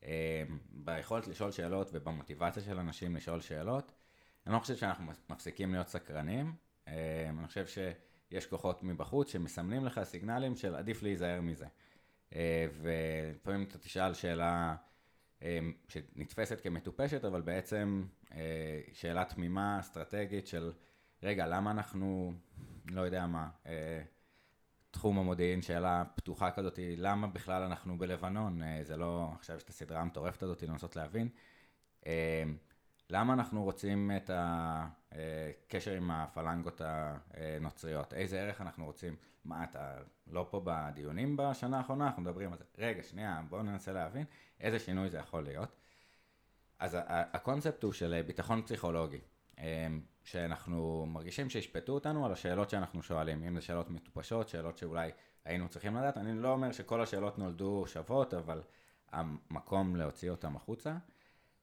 [0.03, 3.91] אה, ביכולת לשאול שאלות ובמוטיבציה של אנשים לשאול שאלות,
[4.47, 6.53] אני לא חושב שאנחנו מפסיקים להיות סקרנים.
[6.87, 7.65] אה, אני חושב
[8.31, 11.65] יש כוחות מבחוץ שמסמנים לך סיגנלים של עדיף להיזהר מזה.
[12.35, 14.75] אה, ולפעמים אתה תשאל שאלה
[15.87, 18.05] שנתפסת כמטופשת, אבל בעצם
[18.93, 20.71] שאלה תמימה, אסטרטגית של,
[21.23, 22.33] רגע, למה אנחנו,
[22.91, 23.49] לא יודע מה,
[24.91, 28.61] תחום המודיעין, שאלה פתוחה כזאת, למה בכלל אנחנו בלבנון?
[28.83, 31.29] זה לא, עכשיו יש את הסדרה המטורפת הזאת לנסות להבין.
[33.09, 38.13] למה אנחנו רוצים את הקשר עם הפלנגות הנוצריות?
[38.13, 39.15] איזה ערך אנחנו רוצים?
[39.45, 39.97] מה, אתה
[40.27, 42.07] לא פה בדיונים בשנה האחרונה?
[42.07, 42.63] אנחנו מדברים על זה.
[42.77, 44.25] רגע, שנייה, בואו ננסה להבין
[44.59, 45.75] איזה שינוי זה יכול להיות.
[46.79, 49.19] אז הקונספט הוא של ביטחון פסיכולוגי,
[50.23, 55.11] שאנחנו מרגישים שישפטו אותנו על השאלות שאנחנו שואלים, אם זה שאלות מטופשות, שאלות שאולי
[55.45, 56.17] היינו צריכים לדעת.
[56.17, 58.61] אני לא אומר שכל השאלות נולדו שוות, אבל
[59.11, 60.97] המקום להוציא אותן החוצה.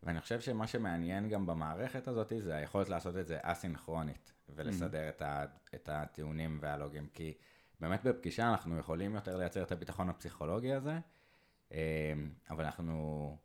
[0.02, 5.16] ואני חושב שמה שמעניין גם במערכת הזאת זה היכולת לעשות את זה אסינכרונית ולסדר mm-hmm.
[5.16, 7.34] את, ה, את הטיעונים והלוגים, כי
[7.80, 10.98] באמת בפגישה אנחנו יכולים יותר לייצר את הביטחון הפסיכולוגי הזה,
[11.72, 11.76] אמ,
[12.50, 13.36] אבל אנחנו,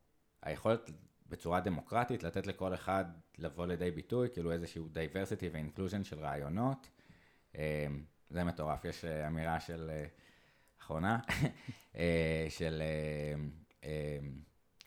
[0.42, 0.90] היכולת
[1.32, 3.04] בצורה דמוקרטית לתת לכל אחד
[3.38, 6.90] לבוא לידי ביטוי, כאילו איזשהו diversity ו-inclusion של רעיונות,
[7.54, 7.60] אמ,
[8.30, 10.06] זה מטורף, יש אה, אמירה של, אה,
[10.80, 11.18] אחרונה,
[11.96, 12.82] אה, של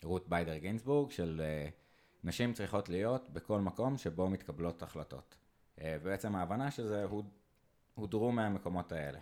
[0.03, 1.41] רות ביידר גינסבורג, של
[2.23, 5.37] נשים צריכות להיות בכל מקום שבו מתקבלות החלטות.
[5.77, 7.05] ובעצם ההבנה שזה
[7.95, 9.19] הודרו מהמקומות האלה.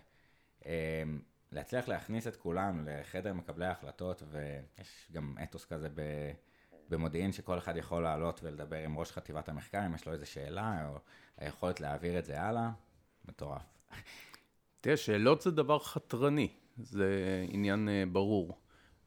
[1.52, 6.02] להצליח להכניס את כולם לחדר מקבלי ההחלטות, ויש גם אתוס כזה ב...
[6.94, 10.88] במודיעין שכל אחד יכול לעלות ולדבר עם ראש חטיבת המחקר, אם יש לו איזו שאלה,
[10.90, 10.98] או
[11.38, 12.70] היכולת להעביר את זה הלאה,
[13.28, 13.62] מטורף.
[14.82, 18.58] תראה, שאלות זה דבר חתרני, זה עניין אה, ברור.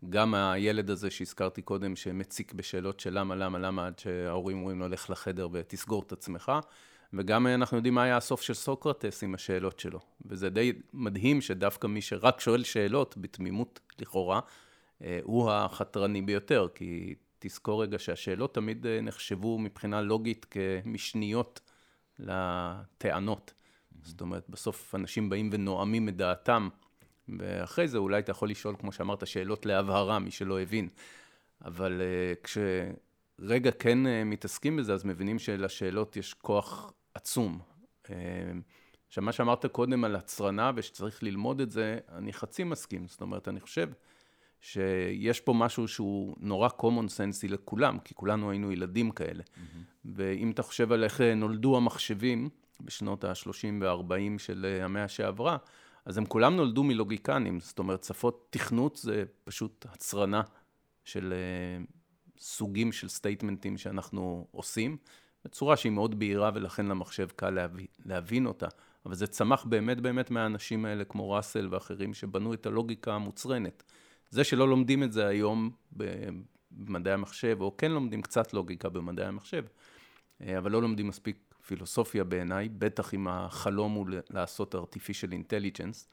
[0.09, 4.89] גם הילד הזה שהזכרתי קודם, שמציק בשאלות של למה, למה, למה, עד שההורים אומרים לו,
[4.89, 6.53] לך לחדר ותסגור את עצמך.
[7.13, 10.01] וגם אנחנו יודעים מה היה הסוף של סוקרטס עם השאלות שלו.
[10.27, 14.41] וזה די מדהים שדווקא מי שרק שואל שאלות, בתמימות לכאורה,
[15.03, 21.61] אה, הוא החתרני ביותר, כי תזכור רגע שהשאלות תמיד אה, נחשבו מבחינה לוגית כמשניות
[22.19, 23.55] לטענות.
[24.03, 26.69] זאת אומרת, בסוף אנשים באים ונואמים את דעתם,
[27.39, 30.89] ואחרי זה אולי אתה יכול לשאול, כמו שאמרת, שאלות להבהרה, מי שלא הבין.
[31.65, 37.61] אבל uh, כשרגע כן uh, מתעסקים בזה, אז מבינים שלשאלות יש כוח עצום.
[38.07, 38.11] Uh,
[39.09, 43.09] עכשיו, מה שאמרת קודם על הצרנה ושצריך ללמוד את זה, אני חצי מסכים.
[43.09, 43.89] זאת אומרת, אני חושב
[44.67, 49.43] שיש פה משהו שהוא נורא common sense לכולם, כי כולנו היינו ילדים כאלה.
[49.43, 50.05] Mm-hmm.
[50.05, 52.49] ואם אתה חושב על איך נולדו המחשבים
[52.81, 55.57] בשנות ה-30 וה-40 של המאה שעברה,
[56.05, 60.43] אז הם כולם נולדו מלוגיקנים, זאת אומרת, שפות תכנות זה פשוט הצרנה
[61.05, 61.35] של
[61.83, 61.93] uh,
[62.39, 64.97] סוגים של סטייטמנטים שאנחנו עושים,
[65.45, 68.67] בצורה שהיא מאוד בהירה ולכן למחשב קל להבין, להבין אותה.
[69.07, 73.83] אבל זה צמח באמת באמת מהאנשים האלה, כמו ראסל ואחרים, שבנו את הלוגיקה המוצרנת.
[74.31, 75.71] זה שלא לומדים את זה היום
[76.71, 79.65] במדעי המחשב, או כן לומדים קצת לוגיקה במדעי המחשב,
[80.41, 86.07] אה, אבל לא לומדים מספיק פילוסופיה בעיניי, בטח אם החלום הוא לעשות artificial intelligence,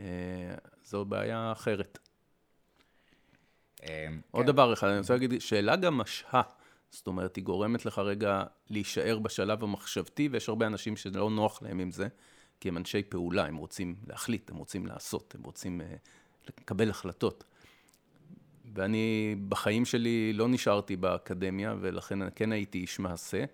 [0.00, 0.04] אה,
[0.84, 1.98] זו בעיה אחרת.
[3.82, 4.52] אה, עוד כן.
[4.52, 6.42] דבר אחד, אני רוצה להגיד, שאלה גם משהה.
[6.90, 11.78] זאת אומרת, היא גורמת לך רגע להישאר בשלב המחשבתי, ויש הרבה אנשים שלא נוח להם
[11.78, 12.08] עם זה,
[12.60, 15.84] כי הם אנשי פעולה, הם רוצים להחליט, הם רוצים לעשות, הם רוצים uh,
[16.48, 17.44] לקבל החלטות.
[18.74, 23.44] ואני בחיים שלי לא נשארתי באקדמיה, ולכן כן הייתי איש מעשה,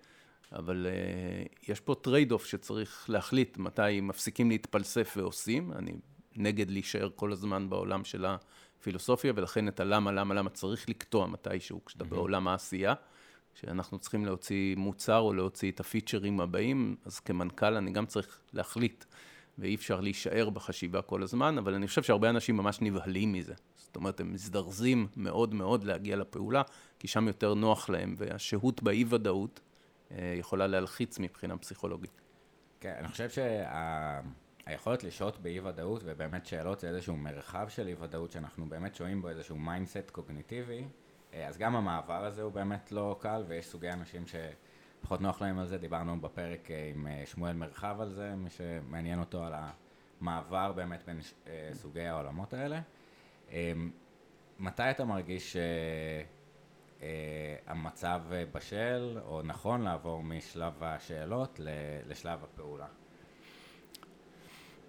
[0.51, 5.71] אבל uh, יש פה trade-off שצריך להחליט מתי מפסיקים להתפלסף ועושים.
[5.71, 5.91] אני
[6.35, 11.85] נגד להישאר כל הזמן בעולם של הפילוסופיה, ולכן את הלמה, למה, למה צריך לקטוע מתישהו
[11.85, 12.07] כשאתה mm-hmm.
[12.07, 12.93] בעולם העשייה.
[13.53, 19.05] שאנחנו צריכים להוציא מוצר או להוציא את הפיצ'רים הבאים, אז כמנכ"ל אני גם צריך להחליט,
[19.57, 23.53] ואי אפשר להישאר בחשיבה כל הזמן, אבל אני חושב שהרבה אנשים ממש נבהלים מזה.
[23.75, 26.61] זאת אומרת, הם מזדרזים מאוד מאוד להגיע לפעולה,
[26.99, 29.59] כי שם יותר נוח להם, והשהות באי-ודאות
[30.11, 32.21] אה, יכולה להלחיץ מבחינה פסיכולוגית.
[32.79, 35.07] כן, אני חושב שהיכולת שה...
[35.07, 40.09] לשהות באי-ודאות, ובאמת שאלות זה איזשהו מרחב של אי-ודאות, שאנחנו באמת שוהים בו איזשהו mindset
[40.11, 40.83] קוגניטיבי,
[41.33, 44.27] אה, אז גם המעבר הזה הוא באמת לא קל, ויש סוגי אנשים
[45.01, 49.19] שפחות נוח להם על זה, דיברנו בפרק אה, עם שמואל מרחב על זה, מי שמעניין
[49.19, 49.53] אותו על
[50.21, 51.19] המעבר באמת בין
[51.73, 52.79] סוגי העולמות האלה.
[54.59, 55.57] מתי אתה מרגיש
[56.99, 58.21] שהמצב
[58.53, 61.59] בשל, או נכון לעבור משלב השאלות
[62.09, 62.87] לשלב הפעולה?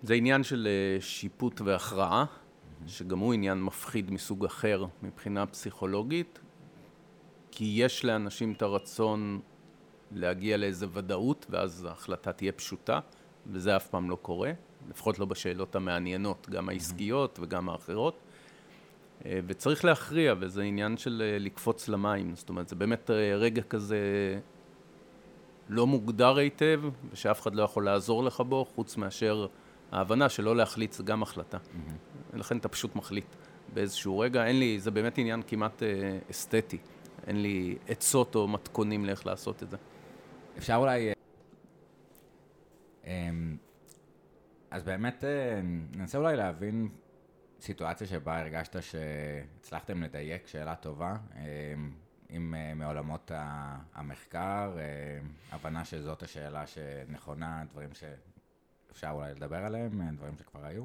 [0.03, 2.25] זה עניין של אה, שיפוט והכרעה,
[2.87, 6.39] שגם הוא עניין מפחיד מסוג אחר מבחינה פסיכולוגית,
[7.51, 9.41] כי יש לאנשים את הרצון
[10.15, 13.01] להגיע לאיזה ודאות, ואז ההחלטה תהיה פשוטה,
[13.47, 14.53] וזה אף פעם לא קורה.
[14.91, 18.19] לפחות לא בשאלות המעניינות, גם העסקיות וגם האחרות.
[19.27, 22.37] אה, וצריך להכריע, וזה עניין של אה, לקפוץ למים.
[22.37, 23.99] זאת אומרת, זה באמת אה, רגע כזה
[25.69, 29.47] לא מוגדר היטב, ושאף אחד לא יכול לעזור לך בו, חוץ מאשר
[29.93, 31.59] ההבנה שלא להחליט זה גם החלטה.
[31.59, 32.37] Mm-hmm.
[32.37, 33.27] לכן אתה פשוט מחליט
[33.75, 34.47] באיזשהו רגע.
[34.47, 35.83] אין לי, זה באמת עניין כמעט
[36.31, 36.79] אסתטי.
[37.27, 39.77] אין לי עצות או מתכונים לאיך לעשות את זה.
[40.59, 41.13] אפשר אולי...
[43.07, 43.57] אמ,
[44.71, 45.25] אז באמת
[45.93, 46.89] ננסה אולי להבין
[47.61, 51.75] סיטואציה שבה הרגשת שהצלחתם לדייק שאלה טובה, אה,
[52.29, 53.31] עם אה, מעולמות
[53.95, 55.19] המחקר, אה,
[55.51, 60.85] הבנה שזאת השאלה שנכונה, דברים שאפשר אולי לדבר עליהם, דברים שכבר היו?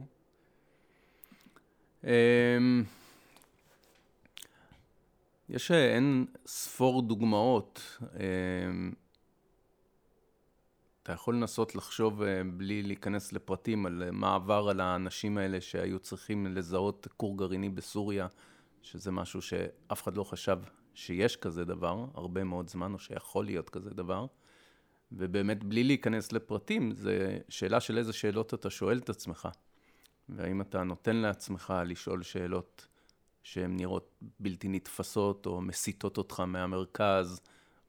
[2.04, 2.84] אמ,
[5.50, 8.00] יש אין ספור דוגמאות.
[11.08, 15.62] אתה יכול לנסות לחשוב אה, בלי להיכנס לפרטים על אה, מה עבר על האנשים האלה
[15.62, 18.28] שהיו צריכים לזהות כור גרעיני בסוריה,
[18.82, 20.60] שזה משהו שאף אחד לא חשב
[20.94, 24.26] שיש כזה דבר, הרבה מאוד זמן, או שיכול להיות כזה דבר.
[25.12, 29.50] ובאמת, בלי להיכנס לפרטים, זה שאלה של איזה שאלות אתה שואל את עצמך.
[30.30, 32.88] והאם אתה נותן לעצמך לשאול שאלות
[33.44, 37.42] שהן נראות בלתי נתפסות, או מסיטות אותך מהמרכז,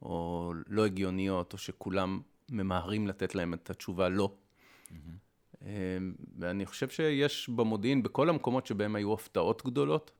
[0.02, 4.34] או לא הגיוניות, או שכולם ממהרים לתת להם את התשובה לא.
[4.88, 5.62] Mm-hmm.
[6.38, 10.10] ואני חושב שיש במודיעין, בכל המקומות שבהם היו הפתעות גדולות,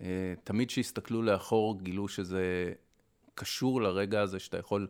[0.00, 2.72] אה, תמיד כשהסתכלו לאחור גילו שזה
[3.34, 4.88] קשור לרגע הזה שאתה יכול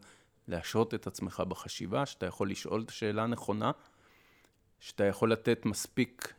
[0.49, 3.71] להשהות את עצמך בחשיבה, שאתה יכול לשאול את השאלה הנכונה,
[4.81, 6.35] שאתה יכול לתת מספיק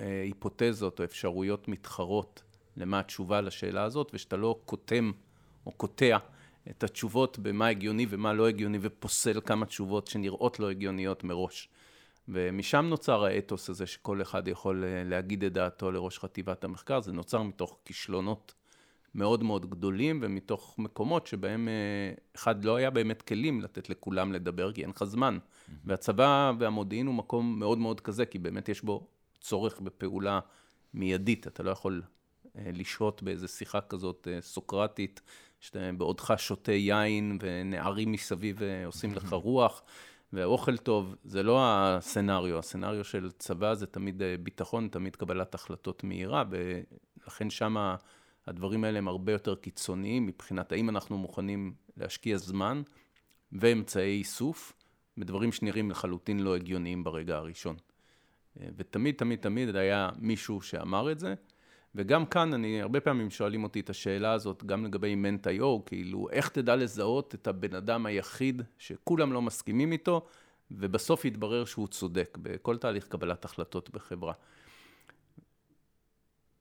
[0.00, 2.42] אה, היפותזות או אפשרויות מתחרות
[2.76, 5.12] למה התשובה לשאלה הזאת, ושאתה לא קוטם
[5.66, 6.18] או קוטע
[6.70, 11.68] את התשובות במה הגיוני ומה לא הגיוני, ופוסל כמה תשובות שנראות לא הגיוניות מראש.
[12.28, 17.12] ומשם נוצר האתוס הזה שכל אחד יכול אה, להגיד את דעתו לראש חטיבת המחקר, זה
[17.12, 18.54] נוצר מתוך כישלונות
[19.14, 24.72] מאוד מאוד גדולים ומתוך מקומות שבהם אה, אחד לא היה באמת כלים לתת לכולם לדבר,
[24.72, 25.38] כי אין לך זמן.
[25.38, 25.72] Mm-hmm.
[25.84, 29.06] והצבא והמודיעין הוא מקום מאוד מאוד כזה, כי באמת יש בו
[29.40, 30.40] צורך בפעולה
[30.94, 32.02] מיידית, אתה לא יכול
[32.56, 35.20] אה, לשהות באיזו שיחה כזאת סוקרטית
[35.60, 39.82] שאתה בעודך שותה יין ונערים מסביב אה, עושים לך רוח,
[40.32, 46.04] והאוכל טוב, זה לא הסצנריו, הסצנריו של צבא זה תמיד אה, ביטחון, תמיד קבלת החלטות
[46.04, 47.94] מהירה, ולכן שם
[48.46, 52.82] הדברים האלה הם הרבה יותר קיצוניים מבחינת האם אנחנו מוכנים להשקיע זמן
[53.52, 54.72] ואמצעי איסוף
[55.16, 57.76] בדברים שנראים לחלוטין לא הגיוניים ברגע הראשון.
[58.60, 61.34] אה, ותמיד, תמיד, תמיד היה מישהו שאמר את זה,
[61.94, 66.48] וגם כאן, אני, הרבה פעמים שואלים אותי את השאלה הזאת, גם לגבי מנט.איו, כאילו, איך
[66.48, 70.26] תדע לזהות את הבן אדם היחיד שכולם לא מסכימים איתו,
[70.70, 74.32] ובסוף יתברר שהוא צודק בכל תהליך קבלת החלטות בחברה.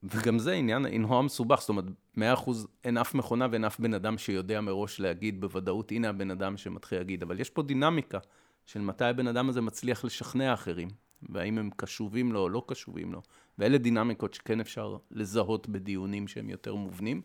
[0.03, 3.93] וגם זה עניין נורא מסובך, זאת אומרת, מאה אחוז אין אף מכונה ואין אף בן
[3.93, 8.19] אדם שיודע מראש להגיד בוודאות, הנה הבן אדם שמתחיל להגיד, אבל יש פה דינמיקה
[8.65, 10.87] של מתי הבן אדם הזה מצליח לשכנע אחרים,
[11.29, 13.21] והאם הם קשובים לו או לא קשובים לו.
[13.57, 17.21] ואלה דינמיקות שכן אפשר לזהות בדיונים שהם יותר מובנים.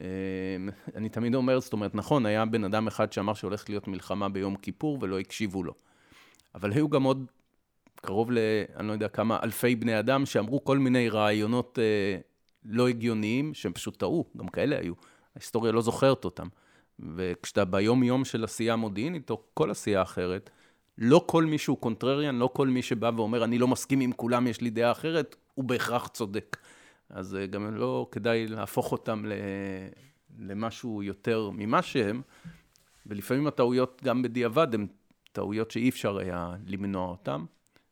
[0.00, 0.06] אה,
[0.94, 4.56] אני תמיד אומר, זאת אומרת, נכון, היה בן אדם אחד שאמר שהולכת להיות מלחמה ביום
[4.56, 5.74] כיפור ולא הקשיבו לו.
[6.54, 7.26] אבל היו גם עוד
[7.96, 8.38] קרוב ל...
[8.76, 12.18] אני לא יודע כמה אלפי בני אדם שאמרו כל מיני רעיונות אה,
[12.64, 14.94] לא הגיוניים, שהם פשוט טעו, גם כאלה היו.
[15.34, 16.46] ההיסטוריה לא זוכרת אותם.
[17.16, 20.50] וכשאתה ביום-יום של עשייה מודיעינית, או כל עשייה אחרת,
[20.98, 24.46] לא כל מי שהוא קונטרריאן, לא כל מי שבא ואומר, אני לא מסכים עם כולם,
[24.46, 26.56] יש לי דעה אחרת, הוא בהכרח צודק.
[27.10, 29.24] אז אה, גם לא כדאי להפוך אותם
[30.38, 32.22] למשהו יותר ממה שהם,
[33.06, 34.86] ולפעמים הטעויות גם בדיעבד הן
[35.32, 37.44] טעויות שאי אפשר היה למנוע אותן,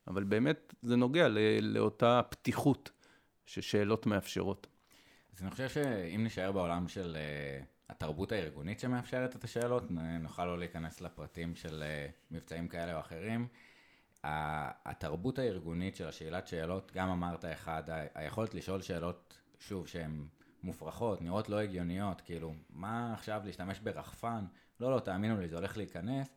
[0.08, 1.28] אבל באמת זה נוגע
[1.62, 2.90] לאותה פתיחות
[3.46, 4.66] ששאלות מאפשרות.
[5.36, 10.58] אז אני חושב שאם נשאר בעולם של אה, התרבות הארגונית שמאפשרת את השאלות, נוכל לא
[10.58, 13.48] להיכנס לפרטים של אה, מבצעים כאלה או אחרים.
[14.24, 17.82] התרבות הארגונית של השאלת שאלות, גם אמרת אחד,
[18.14, 20.26] היכולת לשאול שאלות, שוב, שהן
[20.62, 24.44] מופרכות, נראות לא הגיוניות, כאילו, מה עכשיו להשתמש ברחפן?
[24.80, 26.28] לא, לא, תאמינו לי, זה הולך להיכנס.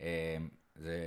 [0.00, 0.36] אה,
[0.74, 0.98] זה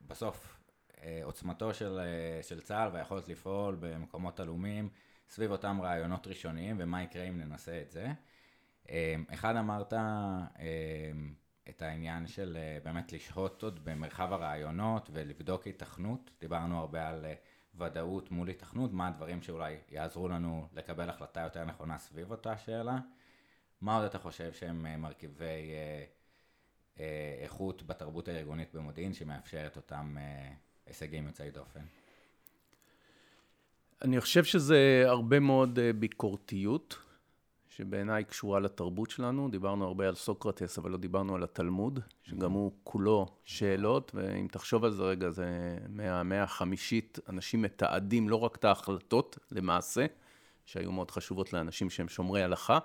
[0.00, 0.56] בסוף
[1.02, 2.00] אה, עוצמתו של,
[2.42, 4.88] של צה"ל והיכולת לפעול במקומות עלומים
[5.28, 8.12] סביב אותם רעיונות ראשוניים ומה יקרה אם ננסה את זה.
[9.30, 9.92] אחד אמרת,
[11.70, 16.30] את העניין של אה, באמת לשהות עוד במרחב הרעיונות ולבדוק היתכנות.
[16.40, 17.34] דיברנו הרבה על אה,
[17.74, 22.98] ודאות מול היתכנות, מה הדברים שאולי יעזרו לנו לקבל החלטה יותר נכונה סביב אותה שאלה.
[23.80, 25.72] מה עוד אתה חושב שהם אה, מרכיבי
[27.42, 30.16] איכות בתרבות הארגונית במודיעין שמאפשרת אותם
[30.86, 31.80] הישגים יוצאי דופן?
[34.02, 36.96] אני חושב שזה הרבה מאוד ביקורתיות,
[37.80, 39.48] שבעיניי קשורה לתרבות שלנו.
[39.48, 44.84] דיברנו הרבה על סוקרטס, אבל לא דיברנו על התלמוד, שגם הוא כולו שאלות, ואם תחשוב
[44.84, 45.46] על זה רגע, זה
[45.88, 50.06] מהמאה החמישית, אנשים מתעדים לא רק את ההחלטות, למעשה,
[50.64, 52.78] שהיו מאוד חשובות לאנשים שהם שומרי הלכה,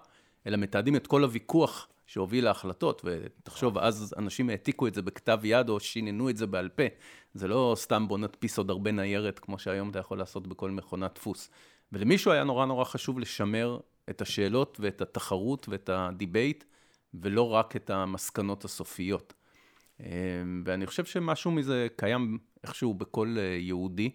[0.47, 5.69] אלא מתעדים את כל הוויכוח שהוביל להחלטות, ותחשוב, אז אנשים העתיקו את זה בכתב יד
[5.69, 6.83] או שיננו את זה בעל פה.
[7.33, 11.15] זה לא סתם בוא נדפיס עוד הרבה ניירת, כמו שהיום אתה יכול לעשות בכל מכונת
[11.15, 11.49] דפוס.
[11.91, 13.79] ולמישהו היה נורא נורא חשוב לשמר
[14.09, 16.63] את השאלות ואת התחרות ואת ה debate,
[17.13, 19.33] ולא רק את המסקנות הסופיות.
[19.99, 24.11] אמ, ואני חושב שמשהו מזה קיים איכשהו בכל אה, יהודי,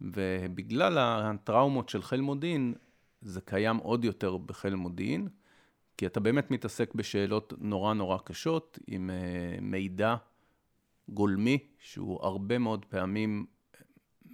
[0.00, 2.74] ובגלל הטראומות של חיל מודיעין,
[3.22, 5.28] זה קיים עוד יותר בחיל מודיעין,
[5.96, 10.16] כי אתה באמת מתעסק בשאלות נורא נורא קשות, עם אה, מידע
[11.08, 13.46] גולמי, שהוא הרבה מאוד פעמים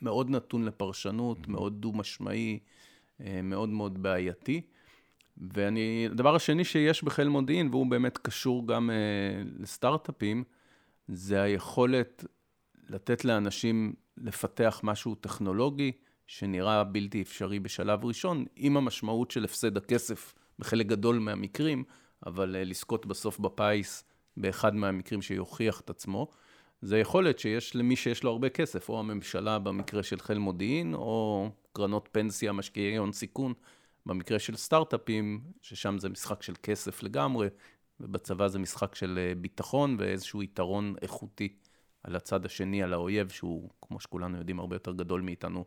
[0.02, 1.50] מאוד נתון לפרשנות, mm-hmm.
[1.50, 2.58] מאוד דו-משמעי,
[3.20, 4.62] אה, מאוד מאוד בעייתי.
[5.38, 10.44] ואני, הדבר השני שיש בחיל מודיעין, והוא באמת קשור גם אה, לסטארט-אפים,
[11.08, 12.24] זה היכולת
[12.88, 15.92] לתת לאנשים לפתח משהו טכנולוגי
[16.26, 21.84] שנראה בלתי אפשרי בשלב ראשון, עם המשמעות של הפסד הכסף בחלק גדול מהמקרים,
[22.26, 24.04] אבל אה, לזכות בסוף בפיס
[24.36, 26.28] באחד מהמקרים שיוכיח את עצמו.
[26.82, 31.48] זה יכולת שיש למי שיש לו הרבה כסף, או הממשלה במקרה של חיל מודיעין, או
[31.72, 33.52] קרנות פנסיה, משקיעי הון סיכון,
[34.06, 37.48] במקרה של סטארט-אפים, ששם זה משחק של כסף לגמרי,
[38.00, 41.56] ובצבא זה משחק של אה, ביטחון ואיזשהו יתרון איכותי
[42.02, 45.64] על הצד השני, על האויב, שהוא, כמו שכולנו יודעים, הרבה יותר גדול מאיתנו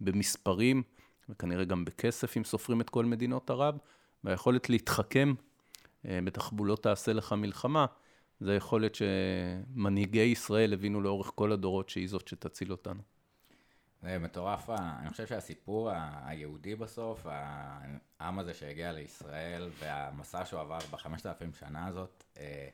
[0.00, 0.82] במספרים,
[1.28, 3.78] וכנראה גם בכסף, אם סופרים את כל מדינות ערב,
[4.24, 5.34] והיכולת להתחכם
[6.04, 7.86] אה, בתחבולות תעשה לך מלחמה,
[8.40, 13.02] זה יכולת שמנהיגי ישראל הבינו לאורך כל הדורות שהיא זאת שתציל אותנו.
[14.02, 15.90] זה מטורף, אני חושב שהסיפור
[16.24, 17.26] היהודי בסוף,
[18.18, 22.68] העם הזה שהגיע לישראל והמסע שהוא עבר בחמשת אלפים שנה הזאת, אה,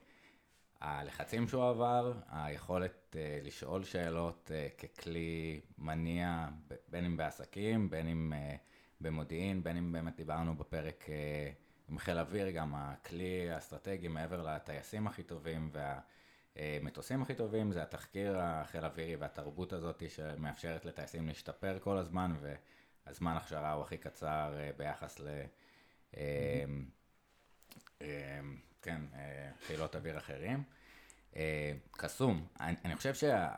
[0.81, 6.49] הלחצים שהוא עבר, היכולת אה, לשאול שאלות אה, ככלי מניע,
[6.89, 8.33] בין אם בעסקים, בין אם
[9.01, 11.07] במודיעין, בין אם באמת דיברנו בפרק
[11.89, 16.01] עם חיל אוויר, גם הכלי האסטרטגי מעבר לטייסים הכי טובים וה...
[16.57, 22.34] המטוסים הכי טובים זה התחקיר החיל אווירי והתרבות הזאת שמאפשרת לטייסים להשתפר כל הזמן
[23.07, 25.28] והזמן הכשרה הוא הכי קצר אה, ביחס ל...
[26.16, 26.64] אה,
[28.02, 28.40] אה,
[28.82, 29.00] כן,
[29.66, 30.62] חילות אוויר אחרים.
[31.90, 33.48] קסום, אני, אני חושב שה...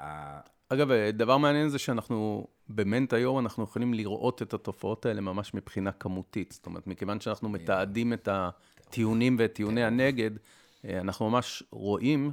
[0.69, 5.93] אגב, דבר מעניין זה שאנחנו, במנט היום אנחנו יכולים לראות את התופעות האלה ממש מבחינה
[5.93, 6.53] כמותית.
[6.53, 10.31] זאת אומרת, מכיוון שאנחנו מתעדים את הטיעונים ואת טיעוני הנגד,
[10.85, 12.33] אנחנו ממש רואים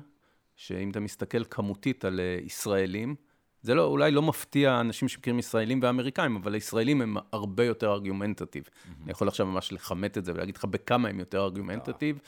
[0.56, 3.16] שאם אתה מסתכל כמותית על אה, ישראלים,
[3.62, 8.64] זה לא, אולי לא מפתיע אנשים שמכירים ישראלים ואמריקאים, אבל הישראלים הם הרבה יותר ארגומנטטיב.
[8.64, 9.04] Mm-hmm.
[9.04, 12.20] אני יכול עכשיו ממש לכמת את זה ולהגיד לך בכמה הם יותר ארגומנטטיב.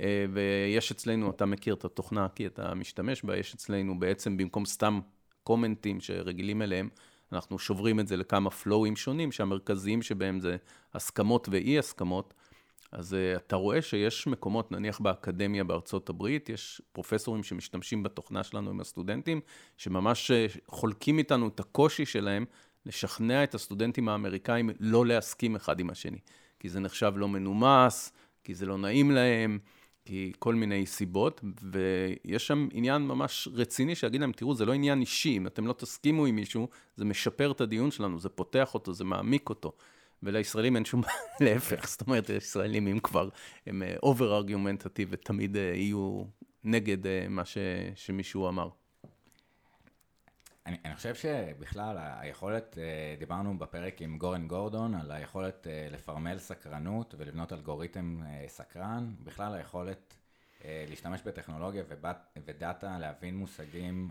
[0.00, 4.64] אה, ויש אצלנו, אתה מכיר את התוכנה כי אתה משתמש בה, יש אצלנו בעצם במקום
[4.64, 5.00] סתם
[5.44, 6.88] קומנטים שרגילים אליהם,
[7.32, 10.56] אנחנו שוברים את זה לכמה פלואים שונים, שהמרכזיים שבהם זה
[10.94, 12.34] הסכמות ואי הסכמות.
[12.94, 18.70] אז uh, אתה רואה שיש מקומות, נניח באקדמיה בארצות הברית, יש פרופסורים שמשתמשים בתוכנה שלנו
[18.70, 19.40] עם הסטודנטים,
[19.76, 20.34] שממש uh,
[20.66, 22.44] חולקים איתנו את הקושי שלהם
[22.86, 26.18] לשכנע את הסטודנטים האמריקאים לא להסכים אחד עם השני.
[26.60, 28.12] כי זה נחשב לא מנומס,
[28.44, 29.58] כי זה לא נעים להם,
[30.04, 35.00] כי כל מיני סיבות, ויש שם עניין ממש רציני שיגיד להם, תראו, זה לא עניין
[35.00, 38.92] אישי, אם אתם לא תסכימו עם מישהו, זה משפר את הדיון שלנו, זה פותח אותו,
[38.92, 39.72] זה מעמיק אותו.
[40.24, 41.02] ולישראלים אין שום,
[41.44, 43.28] להפך, זאת אומרת, ישראלים אם כבר,
[43.66, 46.24] הם over uh, argumentative ותמיד uh, יהיו
[46.64, 47.58] נגד uh, מה ש,
[47.94, 48.68] שמישהו אמר.
[50.66, 52.78] אני, אני חושב שבכלל היכולת,
[53.18, 60.16] דיברנו בפרק עם גורן גורדון על היכולת לפרמל סקרנות ולבנות אלגוריתם סקרן, בכלל היכולת
[60.88, 64.10] להשתמש בטכנולוגיה ובת, ודאטה, להבין מושגים,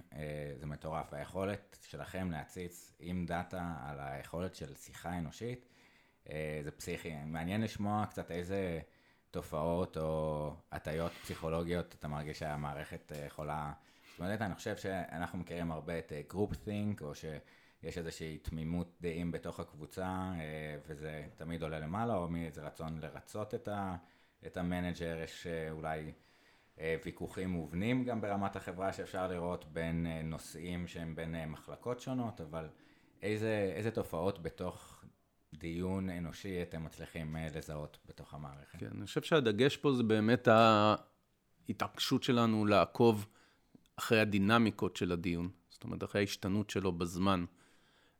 [0.60, 1.14] זה מטורף.
[1.14, 5.73] היכולת שלכם להציץ עם דאטה על היכולת של שיחה אנושית, אה,
[6.64, 7.14] זה פסיכי.
[7.26, 8.80] מעניין לשמוע קצת איזה
[9.34, 13.74] תופעות או הטיות פסיכולוגיות אתה מרגיש שהמערכת אה, יכולה...
[14.20, 19.32] אומרת, אני חושב שאנחנו מכירים הרבה את group אה, think, או שיש איזושהי תמימות דעים
[19.32, 20.32] בתוך הקבוצה,
[20.88, 23.96] וזה תמיד עולה למעלה, או מאיזה רצון לרצות את, ה,
[24.46, 26.12] את ה manager, יש אולי
[27.06, 32.70] ויכוחים מובנים גם ברמת החברה שאפשר לראות בין נושאים שהם בין מחלקות שונות, אבל
[33.22, 34.93] איזה, איזה תופעות בתוך
[35.58, 38.80] דיון אנושי אתם מצליחים אה, לזהות בתוך המערכת.
[38.80, 40.48] כן, אני חושב שהדגש פה זה באמת
[41.68, 43.28] ההתעקשות שלנו לעקוב
[43.96, 45.50] אחרי הדינמיקות של הדיון.
[45.70, 47.46] זאת אומרת, אחרי ההשתנות שלו בזמן,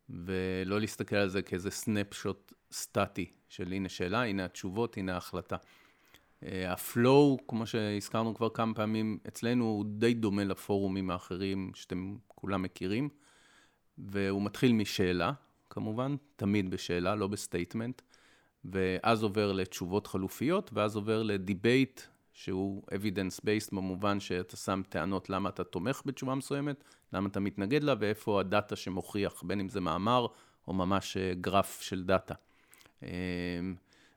[0.10, 5.58] ולא להסתכל על זה כאיזה סנפשוט סטטי של הנה שאלה, הנה התשובות, הנה ההחלטה.
[6.44, 12.62] אה, הפלואו, כמו שהזכרנו כבר כמה פעמים, אצלנו הוא די דומה לפורומים האחרים שאתם כולם
[12.62, 13.10] מכירים,
[13.98, 15.32] והוא מתחיל משאלה,
[15.74, 18.02] כמובן, תמיד בשאלה, לא ב statement,
[18.66, 22.02] ואז עובר לתשובות חלופיות, ואז עובר ל debate,
[22.34, 27.96] שהוא evidence-based במובן שאתה שם טענות למה אתה תומך בתשובה מסוימת, למה אתה מתנגד לה,
[28.00, 30.28] ואיפה ה data שמוכיח, בין אם זה מאמר
[30.68, 32.34] או ממש אה, גרף של data.
[33.04, 33.08] אמ,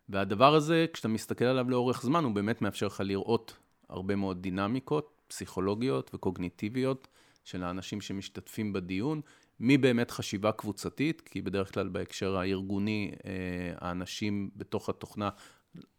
[0.09, 3.57] והדבר הזה, כשאתה מסתכל עליו לאורך זמן, הוא באמת מאפשר לך לראות
[3.89, 7.09] הרבה מאוד דינמיקות פסיכולוגיות וקוגניטיביות
[7.45, 9.21] של האנשים שמשתתפים בדיון,
[9.61, 13.31] מי באמת חשיבה קבוצתית, כי בדרך כלל בהקשר הארגוני, אה,
[13.79, 15.31] האנשים בתוך התוכנה,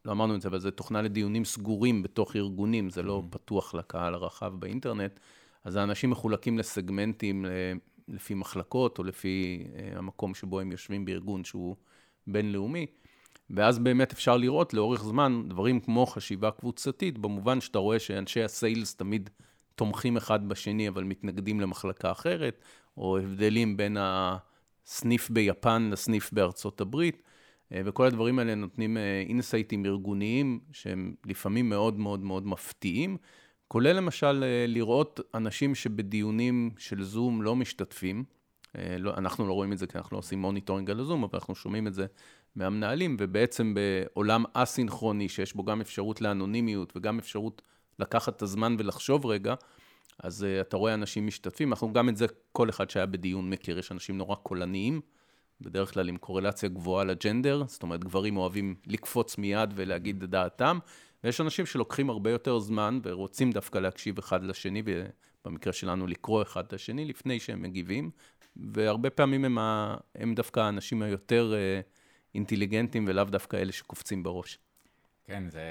[0.05, 3.29] לא אמרנו את זה, אבל זה תוכנה לדיונים סגורים בתוך ארגונים, זה לא mm-hmm.
[3.29, 5.19] פתוח לקהל הרחב באינטרנט,
[5.63, 7.45] אז האנשים מחולקים לסגמנטים
[8.07, 11.75] לפי מחלקות או לפי אה, המקום שבו הם יושבים בארגון שהוא
[12.27, 12.85] בינלאומי.
[13.49, 18.95] ואז באמת אפשר לראות לאורך זמן דברים כמו חשיבה קבוצתית, במובן שאתה רואה שאנשי הסיילס
[18.95, 19.29] תמיד
[19.75, 22.61] תומכים אחד בשני, אבל מתנגדים למחלקה אחרת,
[22.97, 27.21] או הבדלים בין הסניף ביפן לסניף בארצות הברית,
[27.71, 33.17] אה, וכל הדברים האלה נותנים insights אה, ארגוניים שהם לפעמים מאוד מאוד מאוד מפתיעים,
[33.67, 38.23] כולל למשל אה, לראות אנשים שבדיונים של זום לא משתתפים,
[38.99, 41.55] לא, אנחנו לא רואים את זה כי אנחנו לא עושים monitoring על הזום, אבל אנחנו
[41.55, 42.05] שומעים את זה
[42.55, 47.61] מהמנהלים, ובעצם בעולם אסינכרוני, שיש בו גם אפשרות לאנונימיות וגם אפשרות
[47.99, 49.55] לקחת את הזמן ולחשוב רגע,
[50.19, 53.79] אז uh, אתה רואה אנשים משתתפים, אנחנו גם את זה, כל אחד שהיה בדיון מכיר,
[53.79, 55.01] יש אנשים נורא קולניים,
[55.61, 60.79] בדרך כלל עם קורלציה גבוהה לג'נדר, זאת אומרת, גברים אוהבים לקפוץ מיד ולהגיד את דעתם,
[61.23, 66.73] ויש אנשים שלוקחים הרבה יותר זמן ורוצים דווקא להקשיב אחד לשני, ובמקרה שלנו לקרוא אחד
[66.73, 68.11] לשני לפני שהם מגיבים,
[68.55, 69.97] והרבה פעמים הם, ה...
[70.15, 71.83] הם דווקא האנשים היותר uh,
[72.35, 74.59] אינטליגנטים ולאו דווקא אלה שקופצים בראש.
[75.27, 75.61] כן, זה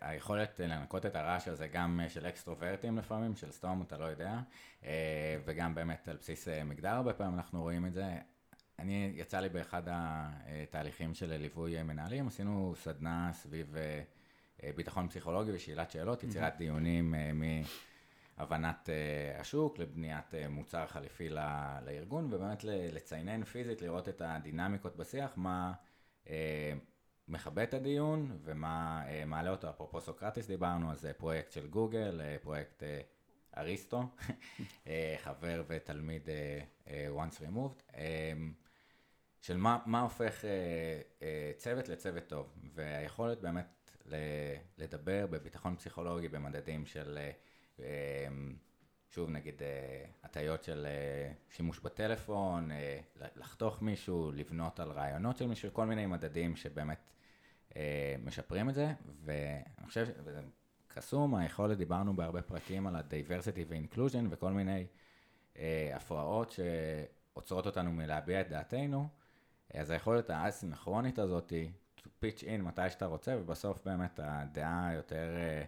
[0.00, 4.38] היכולת לנקות את הרעש הזה גם של אקסטרוברטים לפעמים, של סתום, אתה לא יודע,
[4.84, 8.04] אה, וגם באמת על בסיס אה, מגדר הרבה פעמים אנחנו רואים את זה.
[8.78, 15.90] אני, יצא לי באחד התהליכים של ליווי מנהלים, עשינו סדנה סביב אה, ביטחון פסיכולוגי ושאלת
[15.90, 17.14] שאלות, יצירת דיונים
[18.38, 18.88] מהבנת
[19.38, 21.28] השוק לבניית מוצר חליפי
[21.86, 25.72] לארגון, ובאמת לציינן פיזית, לראות את הדינמיקות בשיח, מה...
[27.32, 32.36] מכבה את הדיון ומה אה, מעלה אותו, אפרופו סוקרטיס דיברנו, אז פרויקט של גוגל, אה,
[32.42, 33.00] פרויקט אה,
[33.56, 34.02] אריסטו,
[35.24, 36.28] חבר ותלמיד
[36.86, 37.96] once removed,
[39.40, 40.44] של מה, מה הופך
[41.56, 43.90] צוות לצוות טוב, והיכולת באמת
[44.78, 47.18] לדבר בביטחון פסיכולוגי במדדים של
[49.10, 49.62] שוב נגיד
[50.22, 50.86] הטיות של
[51.50, 52.70] שימוש בטלפון,
[53.36, 57.12] לחתוך מישהו, לבנות על רעיונות של מישהו, כל מיני מדדים שבאמת
[58.24, 58.92] משפרים את זה,
[59.24, 60.40] ואני חושב שזה
[60.94, 64.86] קסום, היכולת, דיברנו בהרבה פרקים על ה-diversity ו-inclusion וכל מיני
[65.56, 69.08] אה, הפרעות שעוצרות אותנו מלהביע את דעתנו,
[69.74, 71.52] אז היכולת האסינכרונית הזאת,
[71.98, 75.64] to pitch in מתי שאתה רוצה, ובסוף באמת הדעה יותר, אה,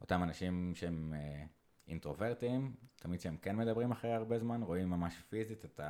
[0.00, 1.44] אותם אנשים שהם אה,
[1.88, 5.80] אינטרוברטים, תמיד שהם כן מדברים אחרי הרבה זמן, רואים ממש פיזית את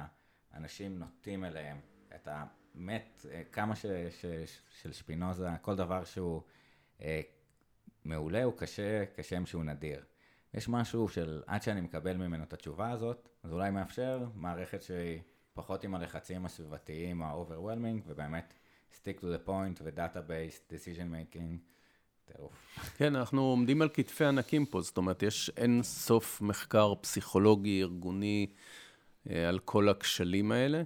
[0.53, 1.81] האנשים נוטים אליהם,
[2.15, 2.45] את ה...
[2.75, 6.43] מת, אה, כמה ש, ש, ש, של שפינוזה, כל דבר שהוא
[7.03, 7.21] אה,
[8.05, 10.05] מעולה הוא קשה כשם שהוא נדיר.
[10.55, 15.21] יש משהו של עד שאני מקבל ממנו את התשובה הזאת, אז אולי מאפשר מערכת שהיא
[15.55, 18.55] פחות עם הלחצים הסביבתיים ה-overwhelming, ובאמת
[18.93, 21.59] stick to the point ו-data-based decision making.
[22.97, 28.47] כן, אנחנו עומדים על כתפי ענקים פה, זאת אומרת, יש אין סוף מחקר פסיכולוגי, ארגוני,
[29.31, 30.83] אה, על כל הכשלים האלה.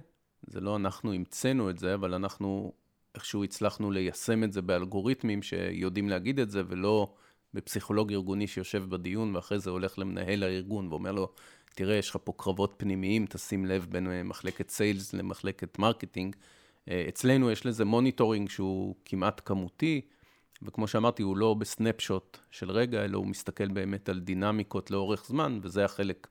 [0.47, 2.73] זה לא אנחנו המצאנו את זה, אבל אנחנו
[3.15, 7.13] איכשהו הצלחנו ליישם את זה באלגוריתמים שיודעים להגיד את זה, ולא
[7.53, 11.31] בפסיכולוג ארגוני שיושב בדיון, ואחרי זה הולך למנהל הארגון ואומר לו,
[11.75, 16.35] תראה, יש לך פה קרבות פנימיים, תשים לב בין אה, מחלקת sales למחלקת marketing.
[16.89, 20.01] אה, אצלנו יש לזה monitoring שהוא כמעט כמותי,
[20.61, 25.25] וכמו שאמרתי, הוא לא ב snapshot של רגע, אלא הוא מסתכל באמת על דינמיקות לאורך
[25.25, 26.27] זמן, וזה החלק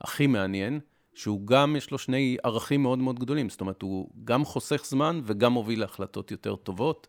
[0.00, 0.80] הכי מעניין.
[1.14, 5.20] שהוא גם, יש לו שני ערכים מאוד מאוד גדולים, זאת אומרת, הוא גם חוסך זמן
[5.24, 7.08] וגם מוביל להחלטות יותר טובות.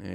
[0.00, 0.06] אה,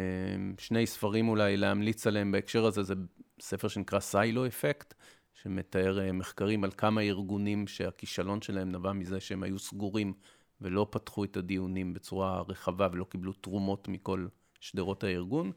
[0.60, 2.94] שני ספרים אולי להמליץ עליהם בהקשר הזה, זה
[3.40, 4.94] ספר שנקרא Silo Effect,
[5.34, 10.14] שמתאר אה, מחקרים על כמה ארגונים שהכישלון שלהם נבע מזה שהם היו סגורים
[10.62, 14.28] ולא פתחו את הדיונים בצורה רחבה ולא קיבלו תרומות מכל
[14.60, 15.52] שדרות הארגון.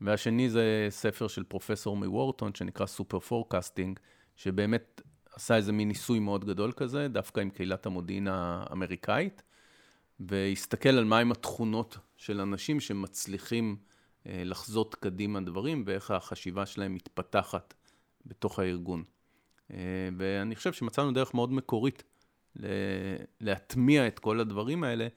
[0.00, 4.00] והשני זה ספר של פרופסור מוורטון שנקרא Superforecasting,
[4.36, 5.00] שבאמת
[5.34, 9.42] עשה איזה מין ניסוי מאוד גדול כזה, דווקא עם קהילת המודיעין האמריקאית,
[10.20, 13.76] והסתכל על מהם התכונות של אנשים שמצליחים
[14.26, 17.74] אה, לחזות קדימה דברים, ואיך החשיבה שלהם מתפתחת
[18.26, 19.04] בתוך הארגון.
[19.70, 19.78] אה,
[20.16, 22.02] ואני חושב שמצאנו דרך מאוד מקורית
[23.40, 25.08] להטמיע את כל הדברים האלה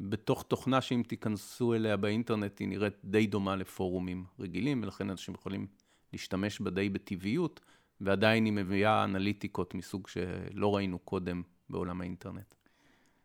[0.00, 5.66] בתוך תוכנה שאם תיכנסו אליה באינטרנט היא נראית די דומה לפורומים רגילים, ולכן אנשים יכולים
[6.12, 7.60] להשתמש בה די בטבעיות,
[8.02, 12.54] ועדיין היא מביאה אנליטיקות מסוג שלא ראינו קודם בעולם האינטרנט.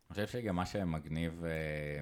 [0.09, 1.99] אני חושב שגם מה שמגניב, אה,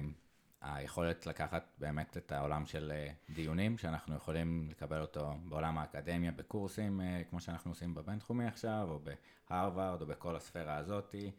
[0.60, 7.00] היכולת לקחת באמת את העולם של אה, דיונים, שאנחנו יכולים לקבל אותו בעולם האקדמיה, בקורסים,
[7.00, 9.00] אה, כמו שאנחנו עושים בבינתחומי עכשיו, או
[9.50, 11.30] בהרווארד, או בכל הספירה הזאתי,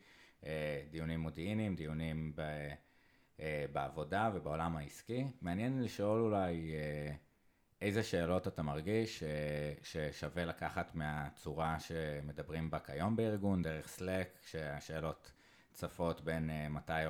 [0.92, 2.42] דיונים מודיעיניים, דיונים ב...
[3.72, 5.26] בעבודה ובעולם העסקי.
[5.42, 6.72] מעניין לשאול אולי
[7.82, 9.24] איזה שאלות אתה מרגיש
[9.84, 15.32] ששווה לקחת מהצורה שמדברים בה כיום בארגון, דרך Slack, שהשאלות
[15.74, 17.04] צפות בין uh, מתי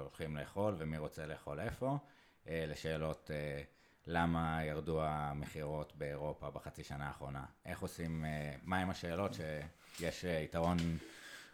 [0.00, 1.98] הולכים לאכול ומי רוצה לאכול איפה,
[2.44, 3.64] uh, לשאלות uh,
[4.06, 7.44] למה ירדו המכירות באירופה בחצי שנה האחרונה.
[7.66, 8.24] איך עושים,
[8.62, 10.76] מה עם השאלות שיש יתרון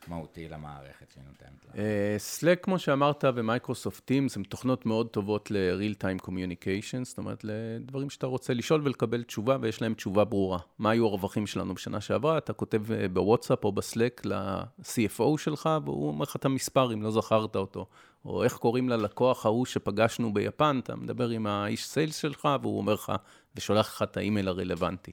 [0.09, 1.83] מהותי למערכת שהיא נותנת לה.
[2.17, 7.45] Slack, כמו שאמרת, ו Microsoft Teams, הן תוכנות מאוד טובות ל-real time communication, זאת אומרת,
[7.45, 10.59] לדברים שאתה רוצה לשאול ולקבל תשובה, ויש להם תשובה ברורה.
[10.79, 12.39] מה היו הרווחים שלנו בשנה שעברה?
[12.39, 17.03] אתה כותב אה, בוואטסאפ או ב Slack ל-CFO שלך, והוא אומר לך את המספר, אם
[17.03, 17.87] לא זכרת אותו.
[18.25, 22.95] או איך קוראים ללקוח ההוא שפגשנו ביפן, אתה מדבר עם האיש סיילס שלך, והוא אומר
[22.95, 23.13] לך,
[23.57, 25.13] ושולח לך את האימייל הרלוונטי.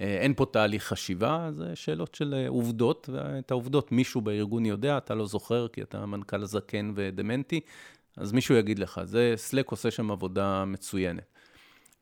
[0.00, 4.98] אה, אין פה תהליך חשיבה, זה שאלות של אה, עובדות, ואת העובדות מישהו בארגון יודע,
[4.98, 7.60] אתה לא זוכר כי אתה מנכ"ל זקן ודמנטי,
[8.16, 11.24] אז מישהו יגיד לך, זה, סלק עושה שם עבודה מצוינת.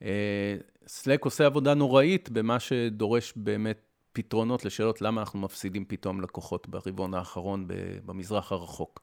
[0.01, 0.55] אה,
[0.87, 3.79] סלק עושה עבודה נוראית במה שדורש באמת
[4.13, 7.65] פתרונות לשאלות למה אנחנו מפסידים פתאום לקוחות ברבעון האחרון
[8.05, 9.01] במזרח הרחוק.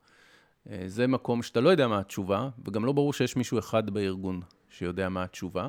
[0.86, 4.40] זה מקום שאתה לא יודע מה התשובה, וגם לא ברור שיש מישהו אחד בארגון
[4.70, 5.68] שיודע מה התשובה.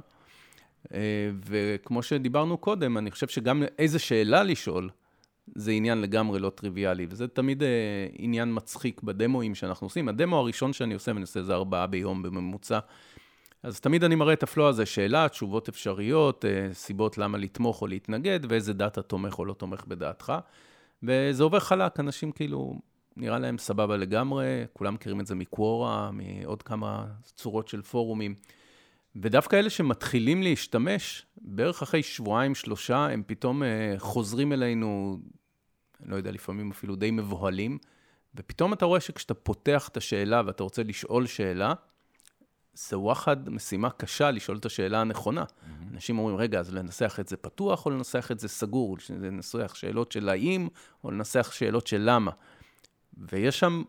[0.93, 0.99] אה,
[1.45, 4.89] וכמו שדיברנו קודם, אני חושב שגם איזה שאלה לשאול,
[5.55, 10.09] זה עניין לגמרי לא טריוויאלי, וזה תמיד אה, עניין מצחיק בדמואים שאנחנו עושים.
[10.09, 12.79] הדמו הראשון שאני עושה, ואני עושה איזה ארבעה ביום בממוצע,
[13.63, 17.87] אז תמיד אני מראה את הפלוא הזה, שאלה, תשובות אפשריות, אה, סיבות למה לתמוך או
[17.87, 20.33] להתנגד, ואיזה דאטה תומך או לא תומך בדעתך.
[21.03, 22.79] וזה עובר חלק, אנשים כאילו,
[23.17, 28.35] נראה להם סבבה לגמרי, כולם מכירים את זה מקוורה, מעוד כמה צורות של פורומים.
[29.15, 35.19] ודווקא אלה שמתחילים להשתמש, בערך אחרי שבועיים, שלושה, הם פתאום אה, חוזרים אלינו,
[36.05, 37.77] לא יודע, לפעמים אפילו די מבוהלים,
[38.35, 41.73] ופתאום אתה רואה שכשאתה פותח את השאלה ואתה רוצה לשאול שאלה,
[42.73, 45.43] זה וואחד משימה קשה לשאול את השאלה הנכונה.
[45.43, 45.93] Mm-hmm.
[45.93, 48.97] אנשים אומרים, רגע, אז לנסח את זה פתוח או לנסח את זה סגור?
[49.09, 50.67] לנסח שאלות של האם
[51.03, 52.31] או לנסח שאלות של למה?
[53.17, 53.83] ויש שם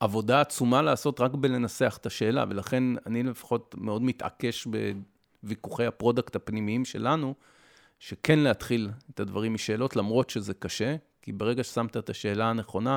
[0.00, 4.68] עבודה עצומה לעשות רק בלנסח את השאלה, ולכן אני לפחות מאוד מתעקש
[5.42, 7.34] בוויכוחי ה product הפנימיים שלנו,
[7.98, 12.96] שכן להתחיל את הדברים משאלות, למרות שזה קשה, כי ברגע ששמת את השאלה הנכונה,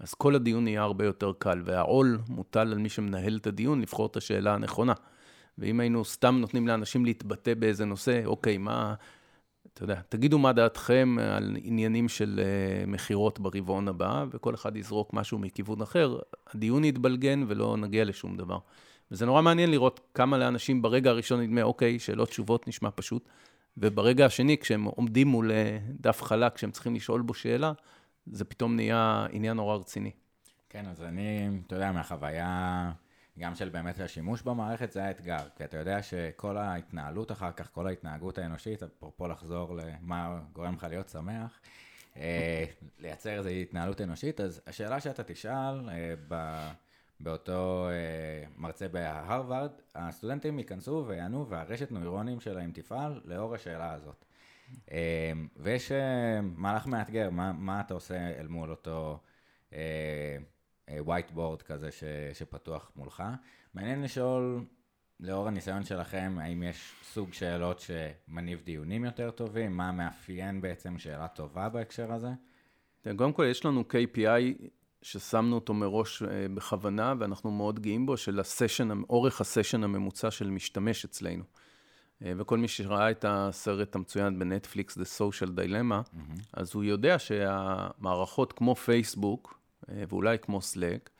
[0.00, 4.06] אז כל הדיון יהיה הרבה יותר קל, והעול מוטל על מי שמנהל את הדיון לבחור
[4.06, 4.92] את השאלה הנכונה.
[5.58, 8.94] ואם היינו סתם נותנים לאנשים להתבטא באיזה נושא, אוקיי, מה,
[9.74, 15.12] אתה יודע, תגידו מה דעתכם על עניינים של uh, מכירות ברבעון הבא, וכל אחד יזרוק
[15.12, 16.18] משהו מכיוון אחר,
[16.54, 18.58] הדיון יתבלגן ולא נגיע לשום דבר.
[19.10, 23.28] וזה נורא מעניין לראות כמה לאנשים ברגע הראשון נדמה, אוקיי, שאלות תשובות נשמע פשוט,
[23.76, 27.72] וברגע השני, כשהם עומדים מול אה, דף חלק, כשהם צריכים לשאול בו שאלה,
[28.26, 30.10] זה פתאום נהיה עניין נורא רציני.
[30.68, 32.92] כן, אז אני, אתה יודע, מהחוויה
[33.38, 35.48] גם של באמת השימוש במערכת, זה האתגר.
[35.56, 40.86] כי אתה יודע שכל ההתנהלות אחר כך, כל ההתנהגות האנושית, אפרופו לחזור למה גורם לך
[40.90, 41.60] להיות שמח,
[42.16, 42.64] אה,
[42.98, 46.14] לייצר איזו התנהלות אנושית, אז השאלה שאתה תשאל אה.
[47.20, 54.24] באותו אה, מרצה בהרווארד, הסטודנטים ייכנסו ויענו והרשת נוירונים שלהם תפעל לאור השאלה הזאת.
[55.56, 55.92] ויש
[56.42, 59.20] מהלך מאתגר, מה, מה אתה עושה אל מול אותו
[61.34, 63.22] board כזה ש, שפתוח מולך.
[63.74, 64.64] מעניין לשאול,
[65.20, 69.76] לאור הניסיון שלכם, האם יש סוג שאלות שמניב דיונים יותר טובים?
[69.76, 72.30] מה מאפיין בעצם שאלה טובה בהקשר הזה?
[73.16, 74.66] קודם כל, יש לנו KPI
[75.02, 80.50] ששמנו אותו מראש אה, בכוונה, ואנחנו מאוד גאים בו, של הסשן, אורך הסשן הממוצע של
[80.50, 81.44] משתמש אצלנו.
[82.24, 86.42] אה, וכל מי שראה את הסרט המצוין בנטפליקס, The Social Dilemma, mm-hmm.
[86.52, 91.10] אז הוא יודע שהמערכות כמו פייסבוק, אה, ואולי כמו Slack,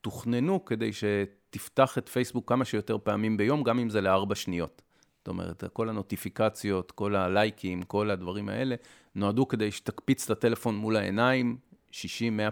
[0.00, 4.82] תוכננו כדי שתפתח את פייסבוק כמה שיותר פעמים ביום, גם אם זה לארבע שניות.
[5.18, 8.74] זאת אומרת, כל הנוטיפיקציות, כל הלייקים, כל הדברים האלה,
[9.14, 11.56] נועדו כדי שתקפיץ את הטלפון מול העיניים
[11.90, 11.94] 60-100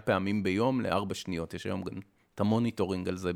[0.05, 1.53] פעמים ביום לארבע שניות.
[1.53, 1.99] יש היום גם
[2.35, 3.31] את ה monitoring על זה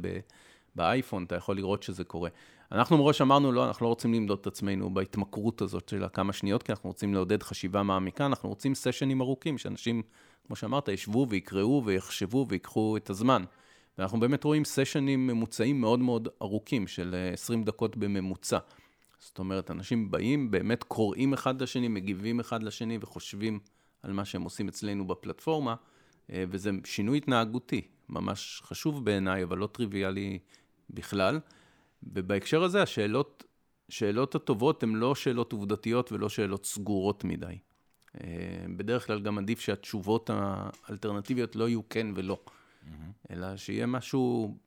[0.76, 2.30] באייפון, אתה יכול לראות שזה קורה.
[2.72, 6.64] אנחנו מראש אמרנו, לא, אנחנו לא רוצים למדוד את עצמנו בהתמכרות הזאת של הכמה שניות,
[6.64, 10.02] כי אנחנו רוצים לעודד חשיבה מעמיקה, אנחנו רוצים sessions ארוכים, שאנשים,
[10.48, 13.44] כמו שאמרת, ישבו ויקראו ויחשבו ויקחו את הזמן.
[13.98, 18.58] ואנחנו באמת רואים sessions ממוצעים מאוד מאוד ארוכים, של 20 דקות בממוצע.
[19.20, 23.60] זאת אומרת, אנשים באים, באמת קוראים אחד לשני, מגיבים אחד לשני וחושבים
[24.04, 25.76] על מה שהם עושים אצלנו בפלטפורמה,
[26.32, 30.40] אה, וזה שינוי התנהגותי, ממש חשוב בעיניי, אבל לא טריוויאלי
[30.90, 31.40] בכלל.
[32.04, 33.44] ובהקשר הזה, השאלות,
[33.90, 37.58] שאלות הטובות הן לא שאלות עובדתיות ולא שאלות סגורות מדי.
[38.16, 42.88] אה, בדרך כלל גם עדיף שהתשובות האלטרנטיביות לא יהיו כן ולא, mm-hmm.
[43.32, 44.58] אלא שיהיה משהו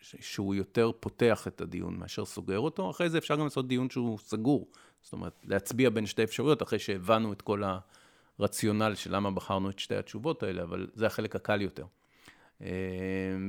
[0.00, 2.90] שהוא יותר פותח את הדיון מאשר סוגר אותו.
[2.90, 4.68] אחרי זה אפשר גם לעשות דיון שהוא סגור.
[5.02, 7.62] זאת אומרת, להצביע בין שתי אפשרויות אחרי שהבנו את כל
[8.38, 11.84] הרציונל של למה בחרנו את שתי התשובות האלה, אבל זה החלק הקל יותר.
[12.62, 12.68] אה,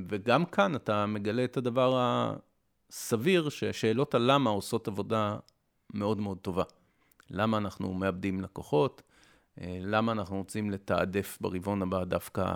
[0.10, 2.00] וגם כאן אתה מגלה את הדבר
[2.90, 5.38] הסביר, ששאלות הלמה עושות עבודה
[5.94, 6.64] מאוד מאוד טובה.
[7.30, 9.02] למה אנחנו מאבדים לקוחות,
[9.62, 12.54] למה אנחנו רוצים לתעדף ברבעון הבא דווקא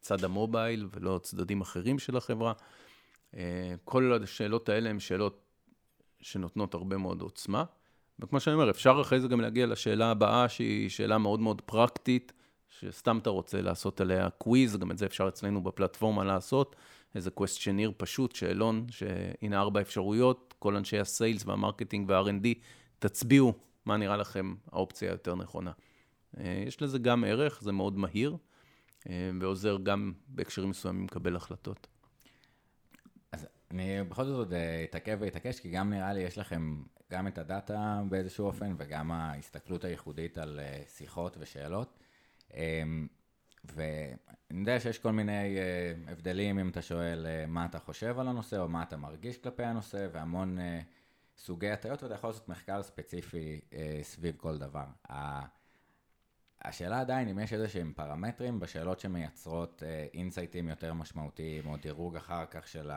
[0.00, 2.52] צד ה mobile ולא צדדים אחרים של החברה.
[3.36, 5.42] אה, כל השאלות האלה הן שאלות
[6.20, 7.64] שנותנות הרבה מאוד עוצמה.
[8.18, 12.32] וכמו שאני אומר, אפשר אחרי זה גם להגיע לשאלה הבאה, שהיא שאלה מאוד מאוד פרקטית,
[12.68, 16.76] שסתם אתה רוצה לעשות עליה quiz, גם את זה אפשר אצלנו בפלטפורמה לעשות,
[17.14, 22.46] איזה questionnaire פשוט, שאלון, שהנה ארבע אפשרויות, כל אנשי ה sales וה marketing וה R&D,
[22.98, 23.52] תצביעו
[23.86, 25.70] מה נראה לכם האופציה היותר נכונה.
[26.40, 28.36] אה, יש לזה גם ערך, זה מאוד מהיר,
[29.08, 31.86] אה, ועוזר גם בהקשרים מסוימים לקבל החלטות.
[33.32, 37.26] אז אני בכל זאת עוד אה, אתעכב ואתעקש, כי גם נראה לי יש לכם גם
[37.26, 40.60] את הדאטה באיזשהו אופן, וגם ההסתכלות הייחודית על
[40.96, 41.98] שיחות ושאלות.
[43.64, 44.16] ואני
[44.50, 45.56] יודע שיש כל מיני
[46.06, 50.08] הבדלים אם אתה שואל מה אתה חושב על הנושא או מה אתה מרגיש כלפי הנושא
[50.12, 50.58] והמון
[51.36, 53.60] סוגי הטיות ואתה יכול לעשות מחקר ספציפי
[54.02, 54.84] סביב כל דבר.
[56.64, 59.82] השאלה עדיין אם יש איזה שהם פרמטרים בשאלות שמייצרות
[60.14, 62.90] אינסייטים יותר משמעותיים או דירוג אחר כך של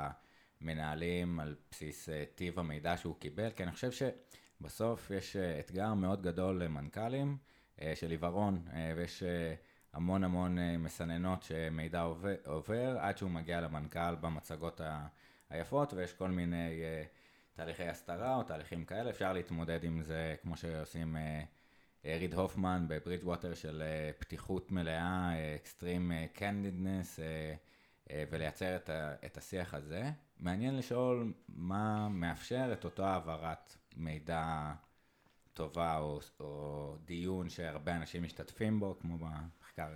[0.62, 5.94] המנהלים על בסיס uh, טיב המידע שהוא קיבל, כי אני חושב שבסוף יש uh, אתגר
[5.94, 7.38] מאוד גדול למנכ"לים
[7.96, 9.24] של עיוורון ויש...
[9.96, 12.02] המון המון אה, מסננות שמידע
[12.46, 14.82] עובר, עד שהוא מגיע למנכ"ל במצגות
[15.50, 17.04] היפות, ויש כל מיני אה,
[17.54, 21.44] תהליכי הסתרה או תהליכים כאלה, אפשר להתמודד עם זה כמו שעושים אה,
[22.06, 23.84] ריד הופמן ב Bridgewater של
[24.20, 27.20] פתיחות מלאה, extreme candidness,
[28.14, 30.12] ולייצר את, ה, את השיח הזה.
[30.40, 34.74] מעניין לשאול מה מאפשר את אותו העברת מידע
[35.54, 39.18] טובה או, או דיון שהרבה אנשים משתתפים בו, כמו
[39.62, 39.90] מחקר.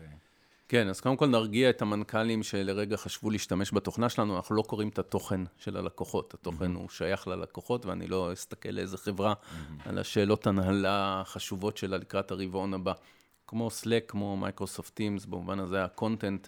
[0.69, 0.83] אה.
[0.83, 4.89] כן, אז קודם כל נרגיע את המנכ"לים שלרגע חשבו להשתמש בתוכנה שלנו, אנחנו לא קוראים
[4.89, 6.79] את התוכן של הלקוחות, התוכן mm-hmm.
[6.79, 9.89] הוא שייך ללקוחות, ואני לא אסתכל לאיזה חברה mm-hmm.
[9.89, 12.93] על השאלות הנהלה החשובות שלה לקראת הרבעון הבא.
[13.47, 16.47] כמו Slack, כמו Microsoft Teams, במובן הזה ה content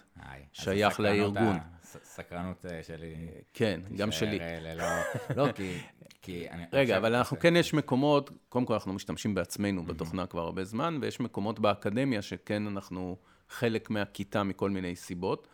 [0.52, 1.58] שייך לארגון.
[2.04, 3.14] סקרנות אה, שלי.
[3.54, 4.38] כן, גם שלי.
[4.40, 4.84] ללא,
[5.36, 5.78] לא, כי...
[6.22, 10.40] כי אני רגע, אבל אנחנו כן, יש מקומות, קודם כל אנחנו משתמשים בעצמנו בתוכנה כבר
[10.40, 13.16] הרבה זמן, ויש מקומות באקדמיה שכן אנחנו
[13.52, 15.48] חלק מהכיתה מכל מיני סיבות,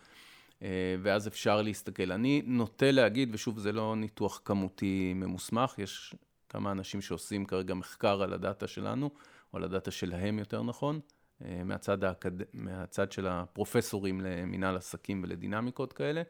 [0.63, 0.69] אה,
[1.03, 2.13] ואז אפשר להסתכל.
[2.13, 6.15] אני נוטה להגיד, ושוב, זה לא ניתוח כמותי ממוסמך, יש
[6.49, 9.11] כמה אנשים שעושים כרגע מחקר על הדאטה שלנו,
[9.53, 11.01] או על הדאטה שלהם יותר נכון,
[11.45, 12.31] אה, מהצד, האקד...
[12.53, 16.23] מהצד של הפרופסורים למינהל עסקים ולדינמיקות כאלה.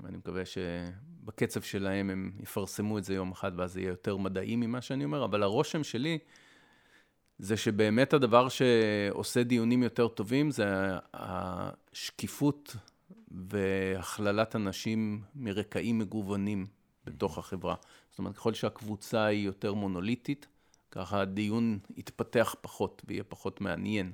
[0.00, 4.56] ואני מקווה שבקצב שלהם הם יפרסמו את זה יום אחד, ואז זה יהיה יותר מדעי
[4.56, 6.18] ממה שאני אומר, אבל הרושם שלי
[7.42, 10.66] זה שבאמת הדבר שעושה דיונים יותר טובים זה
[11.14, 12.76] השקיפות
[13.30, 16.66] והכללת אנשים מרקעים מגוונים
[17.04, 17.74] בתוך החברה.
[18.10, 20.46] זאת אומרת, ככל שהקבוצה היא יותר מונוליטית,
[20.90, 24.12] ככה הדיון יתפתח פחות ויהיה פחות מעניין.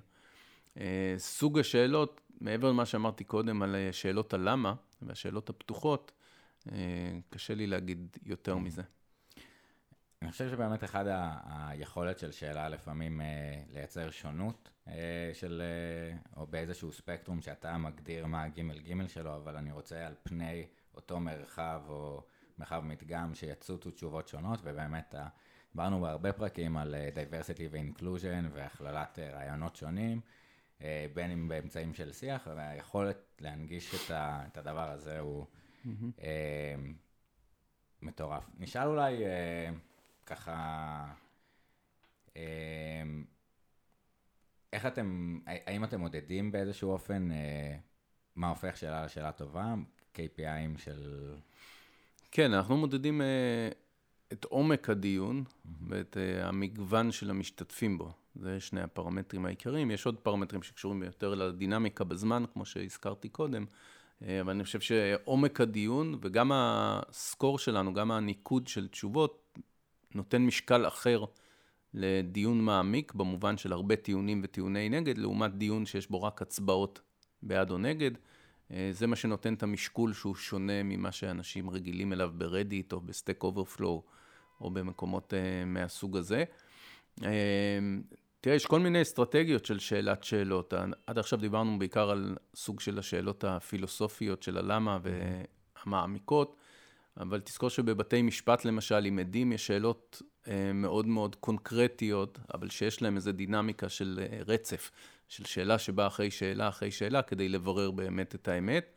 [0.81, 6.13] אה, סוג השאלות, מעבר למה שאמרתי קודם על שאלות הלמה והשאלות הפתוחות,
[6.73, 8.83] אה, קשה לי להגיד יותר מזה.
[10.23, 11.05] אני חושב שבאמת אחד
[11.47, 14.71] היכולת של שאלה לפעמים אה, לייצר שונות
[15.33, 15.63] של,
[16.37, 21.21] או באיזשהו ספקטרום שאתה מגדיר מה הגימל גימל שלו, אבל אני רוצה על פני אותו
[21.21, 22.23] מרחב או
[22.59, 25.15] מרחב מדגם שיצוצו תשובות שונות, ובאמת
[25.73, 30.21] דיברנו בהרבה פרקים על diversity ו-inclusion והכללת רעיונות שונים.
[30.83, 35.89] אה, בין אם באמצעים של שיח, והיכולת להנגיש את, ה, את הדבר הזה הוא mm-hmm.
[36.23, 36.75] אה,
[38.03, 38.51] מטורף.
[38.59, 39.71] נשאל אולי, אה,
[40.27, 41.05] ככה,
[42.37, 43.25] אמ,
[44.73, 47.77] איך אתם, האם אתם מודדים באיזשהו אופן אה,
[48.37, 49.75] מה הופך שאלה לשאלה טובה?
[50.15, 51.35] KPIים של...
[52.31, 53.69] כן, אנחנו מודדים אה,
[54.33, 55.45] את עומק הדיון.
[55.89, 58.13] ואת אה, המגוון של המשתתפים בו.
[58.35, 59.91] זה שני הפרמטרים העיקריים.
[59.91, 63.65] יש עוד פרמטרים שקשורים יותר לדינמיקה בזמן, כמו שהזכרתי קודם,
[64.23, 69.59] אבל אני חושב שעומק הדיון וגם הסקור שלנו, גם הניקוד של תשובות,
[70.17, 71.25] נותן משקל אחר
[71.95, 77.01] לדיון מעמיק, במובן של הרבה טיעונים וטיעוני נגד, לעומת דיון שיש בו רק הצבעות
[77.43, 78.11] בעד או נגד.
[78.71, 83.01] אה, זה מה שנותן את המשקול שהוא שונה ממה שאנשים רגילים אליו ב Reddit או
[83.01, 84.03] ב Stack Overflow
[84.61, 86.45] או במקומות אה, מהסוג הזה.
[88.41, 90.75] תראה, יש כל מיני אסטרטגיות של שאלת שאלות.
[91.07, 96.57] עד עכשיו דיברנו בעיקר על סוג של השאלות הפילוסופיות של הלמה והמעמיקות,
[97.21, 103.03] אבל תזכור שבבתי משפט למשל, עם עדים, יש שאלות אה, מאוד מאוד קונקרטיות, אבל שיש
[103.03, 104.91] להן איזו דינמיקה של אה, רצף,
[105.29, 108.93] של שאלה שבאה אחרי שאלה אחרי שאלה, כדי לברר באמת את האמת.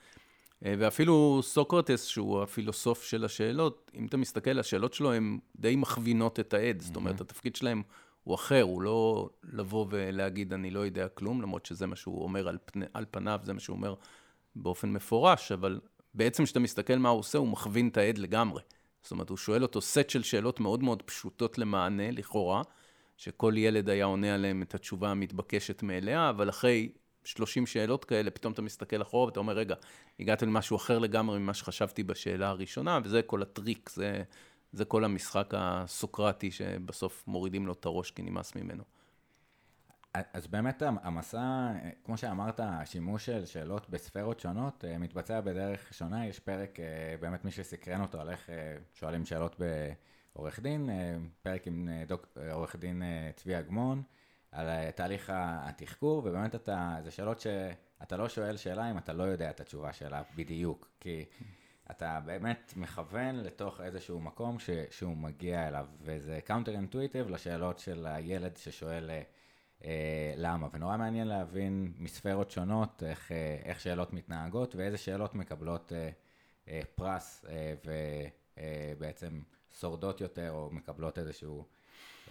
[0.65, 6.39] אה, ואפילו סוקרטס, שהוא הפילוסוף של השאלות, אם אתה מסתכל, השאלות שלו הן די מכווינות
[6.39, 6.81] את העד.
[6.81, 7.81] זאת אומרת, התפקיד שלהם
[8.23, 12.47] הוא אחר, הוא לא לבוא ולהגיד אני לא יודע כלום, למרות שזה מה שהוא אומר
[12.47, 13.93] על, פני, על פניו, זה מה שהוא אומר
[14.55, 15.79] באופן מפורש, אבל
[16.13, 18.61] בעצם כשאתה מסתכל מה הוא עושה, הוא מכווין את העד לגמרי.
[19.01, 22.61] זאת אומרת, הוא שואל אותו סט של שאלות מאוד מאוד פשוטות למענה, לכאורה,
[23.17, 26.91] שכל ילד היה עונה עליהן את התשובה המתבקשת מאליה, אבל אחרי
[27.23, 29.75] 30 שאלות כאלה, פתאום אתה מסתכל אחורה ואתה אומר, רגע,
[30.19, 34.23] הגעת למשהו אחר לגמרי ממה שחשבתי בשאלה הראשונה, וזה כל הטריק, זה
[34.71, 38.83] זה כל המשחק הסוקרטי שבסוף מורידים לו את הראש כי נמאס ממנו.
[40.13, 41.71] אז באמת המסע,
[42.03, 46.27] כמו שאמרת, השימוש של שאלות בספרות שונות אה, מתבצע בדרך שונה.
[46.27, 49.55] יש פרק, אה, באמת מי שסקרן אותו על איך אה, שואלים שאלות
[50.35, 50.89] בעורך דין,
[51.41, 53.03] פרק עם דוק, עורך דין
[53.35, 54.03] צבי אגמון,
[54.51, 59.49] על תהליך התחקור, ובאמת אתה, זה שאלות שאתה לא שואל שאלה אם אתה לא יודע
[59.49, 61.25] את התשובה שלה בדיוק, כי...
[61.91, 68.05] אתה באמת מכוון לתוך איזשהו מקום ש, שהוא מגיע אליו, וזה counter intuitive לשאלות של
[68.05, 69.09] הילד ששואל
[70.35, 76.09] למה, ונורא מעניין להבין מספרות שונות, איך, אה, איך שאלות מתנהגות, ואיזה שאלות מקבלות אה,
[76.67, 77.73] אה, פרס, אה,
[78.97, 81.65] ובעצם אה, שורדות יותר, או מקבלות איזשהו...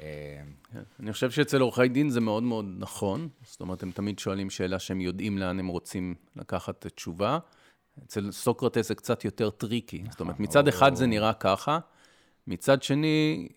[0.01, 0.40] אה,
[0.72, 0.82] כן.
[1.01, 4.78] אני חושב שאצל עורכי דין זה מאוד מאוד נכון, זאת אומרת, הם תמיד שואלים שאלה
[4.78, 7.38] שהם יודעים לאן הם רוצים לקחת תשובה.
[8.05, 10.04] אצל סוקרטס זה קצת יותר tricky.
[10.11, 11.78] זאת אומרת, מצד אחד זה נראה ככה,
[12.46, 13.49] מצד שני,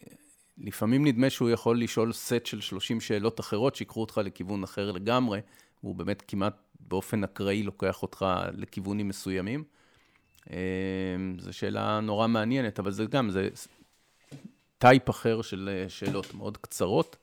[0.64, 5.42] לפעמים נדמה שהוא יכול לשאול סט של 30 שאלות אחרות שיקחו אותך לכיוון אחר לגמרי,
[5.84, 8.26] והוא באמת כמעט באופן אקראי לוקח אותך
[8.58, 9.64] לכיוונים מסוימים.
[10.50, 10.56] אמ,
[11.40, 13.50] זו שאלה נורא מעניינת, אבל זה גם, זה
[14.78, 17.18] טייפ אחר של אה, שאלות מאוד קצרות,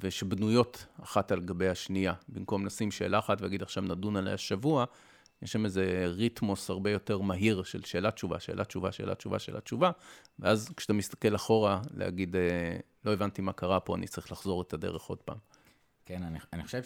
[0.00, 2.12] ושבנויות אחת על גבי השנייה.
[2.28, 4.84] במקום לשים שאלה אחת ולהגיד עכשיו נדון עליה שבוע,
[5.42, 9.60] יש שם איזה ריתמוס הרבה יותר מהיר של שאלה תשובה, שאלה תשובה, שאלה תשובה, שאלה
[9.60, 9.90] תשובה,
[10.38, 14.72] ואז כשאתה מסתכל אחורה, להגיד, אה, לא הבנתי מה קרה פה, אני צריך לחזור את
[14.72, 15.36] הדרך עוד פעם.
[16.06, 16.82] כן, אני, אני חושב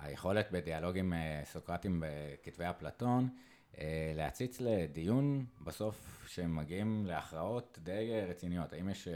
[0.00, 3.28] שהיכולת שה, בדיאלוגים אה, סוקרטיים בכתבי אפלטון,
[3.78, 8.72] אה, להציץ לדיון בסוף שמגיעים להכרעות די רציניות.
[8.72, 9.08] האם יש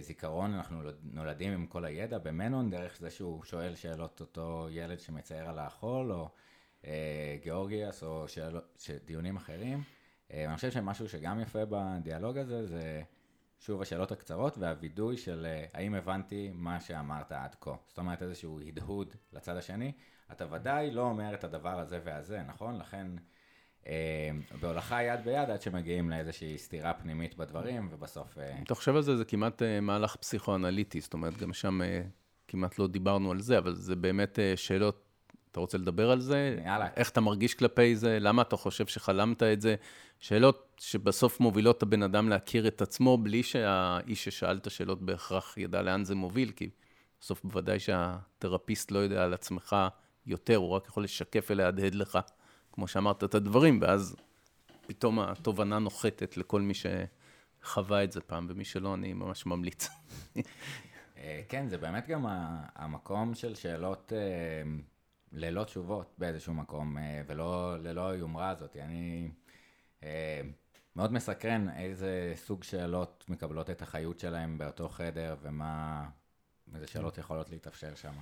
[0.00, 5.48] זיכרון, אנחנו נולדים עם כל הידע במנון, דרך זה שהוא שואל שאלות אותו ילד שמצייר
[5.48, 6.28] על האכול, או
[7.42, 8.24] גיאורגיאס או
[9.04, 9.82] דיונים אחרים.
[10.32, 13.02] אה, אני חושב שמשהו שגם יפה בדיאלוג הזה זה
[13.58, 17.74] שוב השאלות הקצרות והווידוי של אה, האם הבנתי מה שאמרת עד כה.
[17.88, 19.92] זאת אומרת איזשהו הדהוד לצד השני.
[20.32, 22.78] אתה ודאי לא אומר את הדבר הזה והזה, נכון?
[22.78, 23.06] לכן
[24.60, 28.38] בהולכה יד ביד עד שמגיעים לאיזושהי סתירה פנימית בדברים ובסוף...
[28.62, 31.80] אתה חושב על זה, זה כמעט מהלך פסיכואנליטי, זאת אומרת גם שם
[32.48, 35.05] כמעט לא דיברנו על זה, אבל זה באמת שאלות
[35.56, 36.58] אתה רוצה לדבר על זה?
[36.64, 36.88] יאללה.
[36.96, 38.18] איך אתה מרגיש כלפי זה?
[38.20, 39.74] למה אתה חושב שחלמת את זה?
[40.20, 45.58] שאלות שבסוף מובילות את הבן אדם להכיר את עצמו, בלי שהאיש ששאל את השאלות בהכרח
[45.58, 46.70] ידע לאן זה מוביל, כי
[47.20, 49.76] בסוף בוודאי שהתרפיסט לא יודע על עצמך
[50.26, 52.18] יותר, הוא רק יכול לשקף ולהדהד לך,
[52.72, 54.16] כמו שאמרת, את הדברים, ואז
[54.86, 59.88] פתאום התובנה נוחתת לכל מי שחווה את זה פעם, ומי שלא, אני ממש ממליץ.
[61.18, 62.26] אה, כן, זה באמת גם
[62.74, 64.12] המקום של שאלות...
[65.36, 68.76] ללא תשובות באיזשהו מקום, אה, ולא ללא היומרה הזאת.
[68.76, 69.28] אני
[70.02, 70.40] אה,
[70.96, 76.04] מאוד מסקרן איזה סוג שאלות מקבלות את החיות שלהם באותו חדר, ומה,
[76.74, 78.12] איזה שאלות יכולות להתאפשר שם.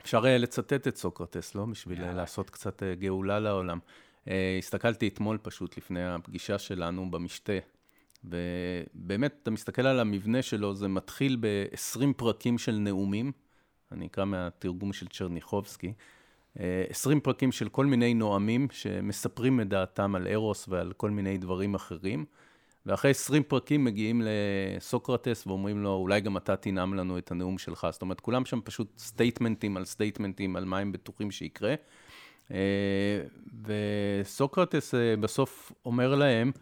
[0.00, 1.64] אפשר אה, לצטט את סוקרטס, לא?
[1.64, 2.14] בשביל יאללה.
[2.14, 3.78] לעשות קצת גאולה לעולם.
[4.58, 7.52] הסתכלתי אתמול פשוט לפני הפגישה שלנו במשתה
[8.24, 13.32] ובאמת, אתה מסתכל על המבנה שלו, זה מתחיל ב-20 פרקים של נאומים,
[13.92, 15.92] אני אקרא מהתרגום של צ'רניחובסקי,
[16.56, 21.74] 20 פרקים של כל מיני נואמים שמספרים את דעתם על ארוס ועל כל מיני דברים
[21.74, 22.24] אחרים.
[22.86, 27.86] ואחרי 20 פרקים מגיעים לסוקרטס ואומרים לו, אולי גם אתה תנאם לנו את הנאום שלך.
[27.90, 31.74] זאת אומרת, כולם שם פשוט סטייטמנטים על סטייטמנטים, על מה הם בטוחים שיקרה.
[32.52, 33.22] אה,
[33.64, 36.52] וסוקרטס אה, בסוף אומר להם,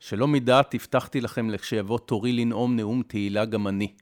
[0.00, 3.92] שלא מדעת הבטחתי לכם לכשיבוא תורי לנאום נאום תהילה גם אני.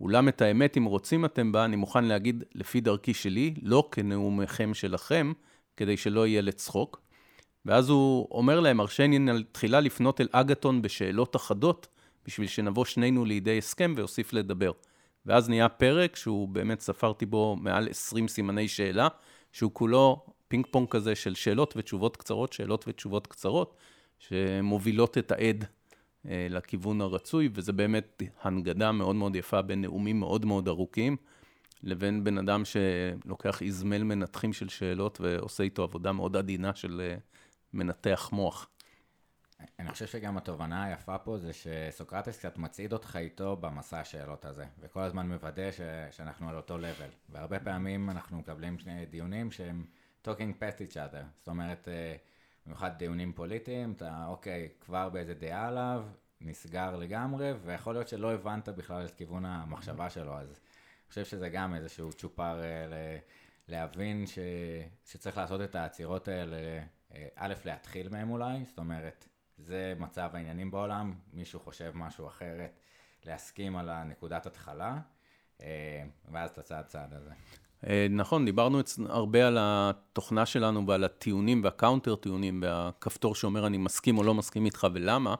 [0.00, 4.74] אולם את האמת, אם רוצים אתם בה, אני מוכן להגיד לפי דרכי שלי, לא כנאומיכם
[4.74, 5.32] שלכם,
[5.76, 7.00] כדי שלא יהיה לצחוק.
[7.66, 9.18] ואז הוא אומר להם, הרשני
[9.52, 11.88] תחילה לפנות אל אגתון בשאלות אחדות,
[12.26, 14.70] בשביל שנבוא שנינו לידי הסכם ויוסיף לדבר.
[15.26, 19.08] ואז נהיה פרק שהוא באמת ספרתי בו מעל 20 סימני שאלה,
[19.52, 23.76] שהוא כולו פינג פונג כזה של שאלות ותשובות קצרות, שאלות ותשובות קצרות,
[24.18, 25.64] שמובילות את העד
[26.30, 31.16] לכיוון הרצוי, וזה באמת הנגדה מאוד מאוד יפה בין נאומים מאוד מאוד ארוכים,
[31.82, 37.16] לבין בן אדם שלוקח איזמל מנתחים של שאלות ועושה איתו עבודה מאוד עדינה של אה,
[37.72, 38.68] מנתח מוח.
[39.78, 44.64] אני חושב שגם התובנה היפה פה זה שסוקרטס קצת מצעיד אותך איתו במסע השאלות הזה,
[44.80, 45.80] וכל הזמן מוודא ש...
[46.10, 47.10] שאנחנו על אותו לבל.
[47.28, 49.84] והרבה פעמים אנחנו מקבלים שני דיונים שהם
[50.24, 52.16] talking past each other, זאת אומרת, אה,
[52.66, 56.04] במיוחד דיונים פוליטיים, אתה אוקיי, כבר באיזה דעה עליו,
[56.40, 61.48] נסגר לגמרי, ויכול להיות שלא הבנת בכלל את כיוון המחשבה שלו, אז אני חושב שזה
[61.48, 62.94] גם איזשהו צ'ופר אה, ל...
[63.68, 64.38] להבין ש...
[65.04, 66.56] שצריך לעשות את העצירות האלה
[67.14, 72.80] אה, א', להתחיל מהם אולי, זאת אומרת, זה מצב העניינים בעולם, מישהו חושב משהו אחרת,
[73.24, 74.98] להסכים על הנקודת התחלה,
[75.60, 77.32] אה, ואז את הצעד צעד הזה.
[77.86, 83.78] אה, נכון, דיברנו הרבה על התוכנה שלנו ועל הטיעונים וה counter טיעונים והכפתור שאומר אני
[83.78, 85.34] מסכים או לא מסכים איתך ולמה,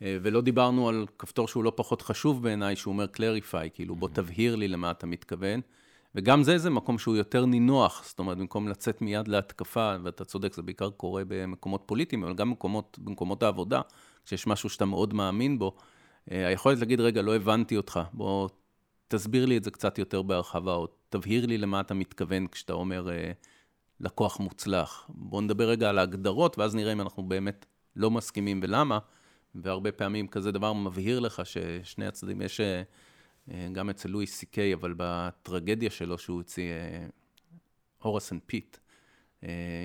[0.00, 4.56] ולא דיברנו על כפתור שהוא לא פחות חשוב בעיניי, שהוא אומר clarify, כאילו בוא תבהיר
[4.56, 5.60] לי למה אתה מתכוון.
[6.14, 10.54] וגם זה זה מקום שהוא יותר נינוח, זאת אומרת, במקום לצאת מיד להתקפה, ואתה צודק,
[10.54, 13.80] זה בעיקר קורה במקומות פוליטיים, אבל גם במקומות, במקומות העבודה,
[14.24, 15.76] כשיש משהו שאתה מאוד מאמין בו,
[16.30, 18.48] אה, היכולת להגיד, רגע, לא הבנתי אותך, בוא
[19.08, 23.10] תסביר לי את זה קצת יותר בהרחבה, או תבהיר לי למה אתה מתכוון כשאתה אומר
[23.10, 23.32] אה,
[24.00, 25.06] לקוח מוצלח.
[25.08, 28.98] בוא נדבר רגע על ההגדרות, ואז נראה אם אנחנו באמת לא מסכימים ולמה,
[29.54, 32.60] והרבה פעמים כזה דבר מבהיר לך ששני הצדדים, יש...
[32.60, 32.82] אה,
[33.50, 36.72] אה, גם אצל לואי סי קיי, אבל בטרגדיה שלו שהוא הוציא,
[38.02, 38.76] Horace and Pete,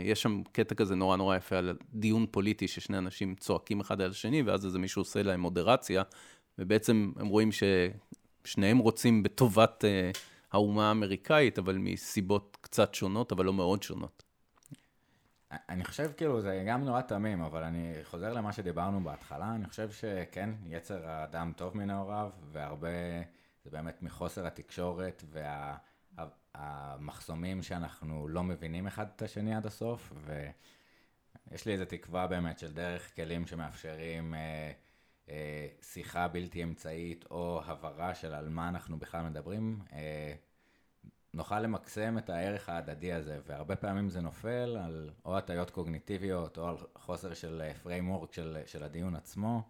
[0.05, 4.11] יש שם קטע כזה נורא נורא יפה על דיון פוליטי ששני אנשים צועקים אחד על
[4.11, 6.03] השני, ואז איזה מישהו עושה להם מודרציה,
[6.59, 7.51] ובעצם הם רואים
[8.49, 10.11] ששניהם רוצים בטובת אה,
[10.51, 14.23] האומה האמריקאית, אבל מסיבות קצת שונות, אבל לא מאוד שונות.
[15.51, 19.91] אני חושב כאילו זה גם נורא תמים, אבל אני חוזר למה שדיברנו בהתחלה, אני חושב
[19.91, 22.89] שכן, יצר האדם טוב מנעוריו, והרבה...
[23.63, 25.23] זה באמת מחוסר התקשורת
[26.55, 30.13] והמחסומים וה, שאנחנו לא מבינים אחד את השני עד הסוף,
[31.51, 34.71] ויש לי איזו תקווה באמת של דרך כלים שמאפשרים אה,
[35.81, 40.33] שיחה בלתי אמצעית או הבהרה של על מה אנחנו בכלל מדברים, אה,
[41.33, 46.67] נוכל למקסם את הערך ההדדי הזה, והרבה פעמים זה נופל על או הטיות קוגניטיביות או
[46.67, 49.63] על חוסר של framework של, של הדיון עצמו.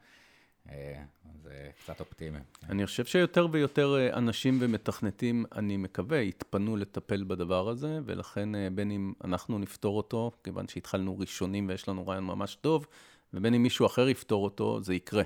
[0.72, 1.04] אה,
[1.44, 2.40] זה קצת אופטימי.
[2.70, 8.68] אני חושב שיותר ויותר אה, אנשים ומתכנתים, אני מקווה, יתפנו לטפל בדבר הזה, ולכן אה,
[8.70, 12.88] בין אם אנחנו נפתור אותו, כיוון שהתחלנו ראשונים ויש לנו רעיון ממש טוב,
[13.34, 15.24] ובין אם מישהו אחר יפתור אותו, זה יקרה.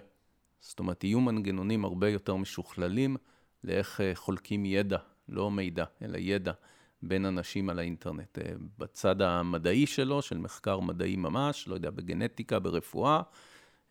[0.63, 3.17] זאת אומרת, יהיו מנגנונים הרבה יותר משוכללים
[3.63, 4.97] לאיך חולקים ידע,
[5.29, 6.51] לא מידע, אלא ידע
[7.01, 8.37] בין אנשים על האינטרנט.
[8.77, 13.21] בצד המדעי שלו, של מחקר מדעי ממש, לא יודע, בגנטיקה, ברפואה,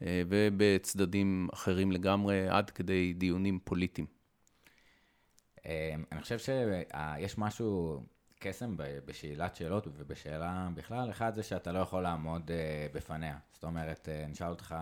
[0.03, 4.07] אה, ובצדדים אחרים לגמרי, עד כדי דיונים פוליטיים.
[5.67, 8.03] אה, אני חושב שיש משהו,
[8.39, 13.39] קסם בשאלת שאלות ובשאלה בכלל, אחד זה שאתה לא יכול לעמוד אה, בפניה.
[13.53, 14.75] זאת אומרת, נשאל אותך,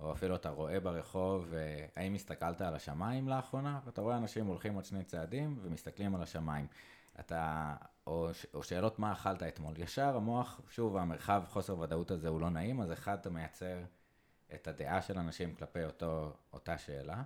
[0.00, 1.52] או אפילו אתה רואה ברחוב,
[1.96, 3.80] האם הסתכלת על השמיים לאחרונה?
[3.84, 6.66] ואתה רואה אנשים הולכים עוד שני צעדים ומסתכלים על השמיים.
[7.20, 7.74] אתה,
[8.06, 9.74] או, או שאלות מה אכלת אתמול.
[9.78, 13.84] ישר המוח, שוב, המרחב חוסר ודאות הזה הוא לא נעים, אז אחד, אתה מייצר
[14.54, 17.22] את הדעה של אנשים כלפי אותו, אותה שאלה.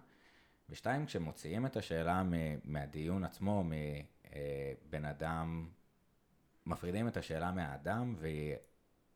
[0.68, 2.22] ושתיים, כשמוציאים את השאלה
[2.64, 5.68] מהדיון עצמו, מבן אדם,
[6.66, 8.16] מפרידים את השאלה מהאדם,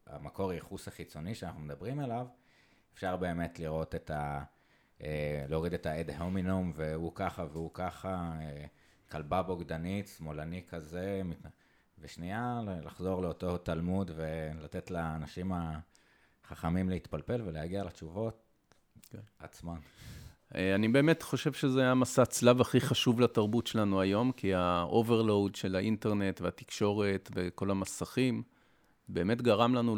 [0.07, 2.26] והמקור ייחוס החיצוני שאנחנו מדברים עליו,
[2.95, 4.43] אפשר באמת לראות את ה...
[5.03, 8.64] אה, להוריד את העד הומינום, והוא ככה והוא ככה, אה,
[9.11, 11.22] כלבה בוגדנית, שמאלני כזה,
[11.99, 15.78] ושנייה, לחזור לאותו תלמוד ולתת לאנשים ה...
[16.47, 18.43] חכמים להתפלפל ולהגיע לתשובות
[19.11, 19.18] כן.
[19.38, 19.78] עצמן.
[20.55, 25.54] אה, אני באמת חושב שזה המסע צלב הכי חשוב לתרבות שלנו היום, כי ה overload
[25.55, 28.43] של האינטרנט והתקשורת וכל המסכים,
[29.09, 29.96] באמת גרם לנו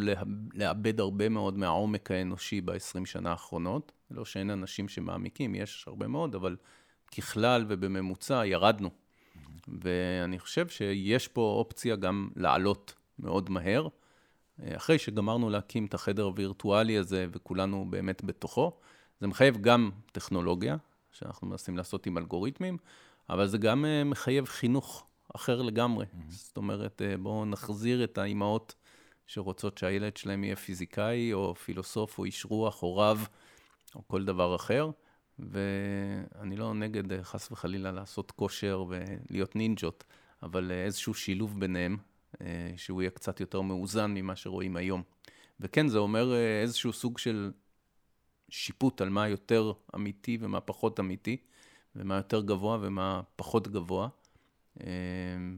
[0.54, 3.92] לאבד הרבה מאוד מהעומק האנושי ב-20 שנה האחרונות.
[4.10, 6.56] לא שאין אנשים שמעמיקים, יש הרבה מאוד, אבל
[7.16, 8.90] ככלל ובממוצע ירדנו.
[9.82, 13.88] ואני חושב שיש פה אופציה גם לעלות מאוד מהר.
[14.62, 18.72] אחרי שגמרנו להקים את החדר הווירטואלי הזה וכולנו באמת בתוכו,
[19.20, 20.76] זה מחייב גם טכנולוגיה,
[21.12, 22.76] שאנחנו מנסים לעשות עם אלגוריתמים,
[23.30, 26.06] אבל זה גם אה, מחייב חינוך אחר לגמרי.
[26.06, 26.24] Mm-hmm.
[26.28, 28.74] זאת אומרת, אה, בואו נחזיר את האימהות
[29.26, 33.28] שרוצות שהילד שלהם יהיה פיזיקאי, או פילוסוף, או איש רוח, או רב,
[33.94, 34.90] או כל דבר אחר.
[35.38, 40.04] ואני לא נגד, אה, חס וחלילה, לעשות כושר ולהיות נינג'ות,
[40.42, 41.96] אבל איזשהו שילוב ביניהם,
[42.76, 45.02] שהוא יהיה קצת יותר מאוזן ממה שרואים היום.
[45.60, 47.52] וכן, זה אומר איזשהו סוג של
[48.48, 51.36] שיפוט על מה יותר אמיתי ומה פחות אמיתי,
[51.96, 54.08] ומה יותר גבוה ומה פחות גבוה.
[54.80, 54.86] אה,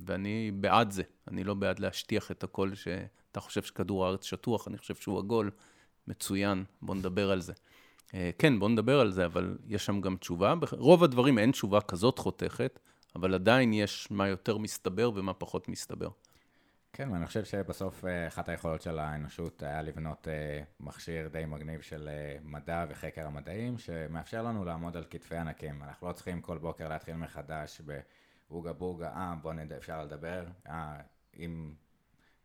[0.06, 2.70] ואני בעד זה, אני לא בעד להשטיח את הכל
[3.36, 5.50] שאתה חושב שכדור הארץ שטוח, אני חושב שהוא עגול,
[6.08, 7.52] מצוין, בוא נדבר על זה.
[8.14, 10.54] אה, כן, בוא נדבר על זה, אבל יש שם גם תשובה.
[10.54, 12.78] ברוב הדברים אין תשובה כזאת חותכת,
[13.16, 16.08] אבל עדיין יש מה יותר מסתבר ומה פחות מסתבר.
[16.92, 21.80] כן, ואני חושב שבסוף אה, אחת היכולות של האנושות היה לבנות אה, מכשיר די מגניב
[21.80, 22.08] של
[22.44, 25.82] מדע וחקר המדעים, שמאפשר לנו לעמוד על כתפי ענקים.
[25.82, 30.96] אנחנו לא צריכים כל בוקר להתחיל מחדש באוגה בוגה, אה, בוא נדע, אפשר לדבר, אה,
[31.38, 31.70] אם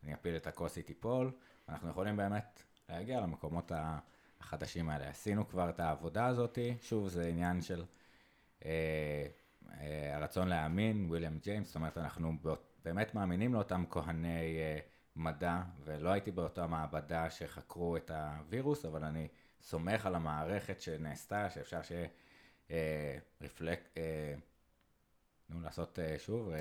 [0.04, 1.32] אני אפיל את הכוס היא תיפול,
[1.70, 3.72] אנחנו יכולים באמת להגיע למקומות
[4.40, 5.10] החדשים האלה.
[5.10, 7.84] עשינו כבר את העבודה הזאת, שוב, זה עניין של
[8.66, 9.26] אה,
[9.80, 12.34] אה, הרצון להאמין, וויליאם ג'יימס, זאת אומרת, אנחנו.
[12.86, 14.82] באמת מאמינים לאותם כהני uh,
[15.16, 19.28] מדע, ולא הייתי באותה מעבדה שחקרו את הווירוס, אבל אני
[19.62, 22.08] סומך על המערכת שנעשתה, שאפשר שיהיה
[22.68, 22.72] uh,
[23.42, 23.90] רפלק...
[23.94, 23.98] Uh,
[25.50, 26.52] נו, לעשות uh, שוב,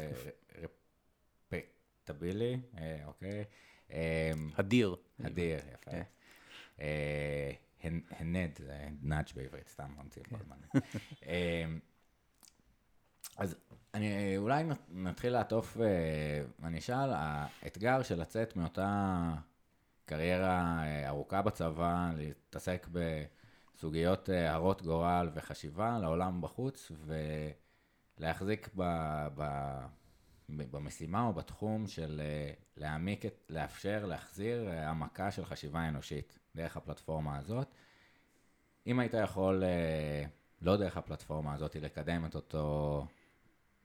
[2.11, 3.44] רפקטבילי, uh, אוקיי.
[3.88, 3.92] Um,
[4.56, 4.96] הדיר.
[5.24, 5.90] הדיר, יפה.
[5.90, 6.02] כן.
[8.11, 10.56] הנד, זה נאג' בעברית, סתם ממציאים כל הזמן.
[13.36, 13.56] אז
[13.94, 19.34] אני אולי נתחיל לעטוף, אה, אני אשאל, האתגר של לצאת מאותה
[20.04, 26.92] קריירה אה, ארוכה בצבא, להתעסק בסוגיות אה, הרות גורל וחשיבה לעולם בחוץ,
[28.18, 28.82] ולהחזיק ב,
[29.34, 29.44] ב,
[30.57, 32.20] במשימה או בתחום של
[32.76, 37.74] להעמיק, את, לאפשר, להחזיר העמקה של חשיבה אנושית דרך הפלטפורמה הזאת.
[38.86, 39.62] אם היית יכול,
[40.62, 43.07] לא דרך הפלטפורמה הזאת, לקדם את אותו...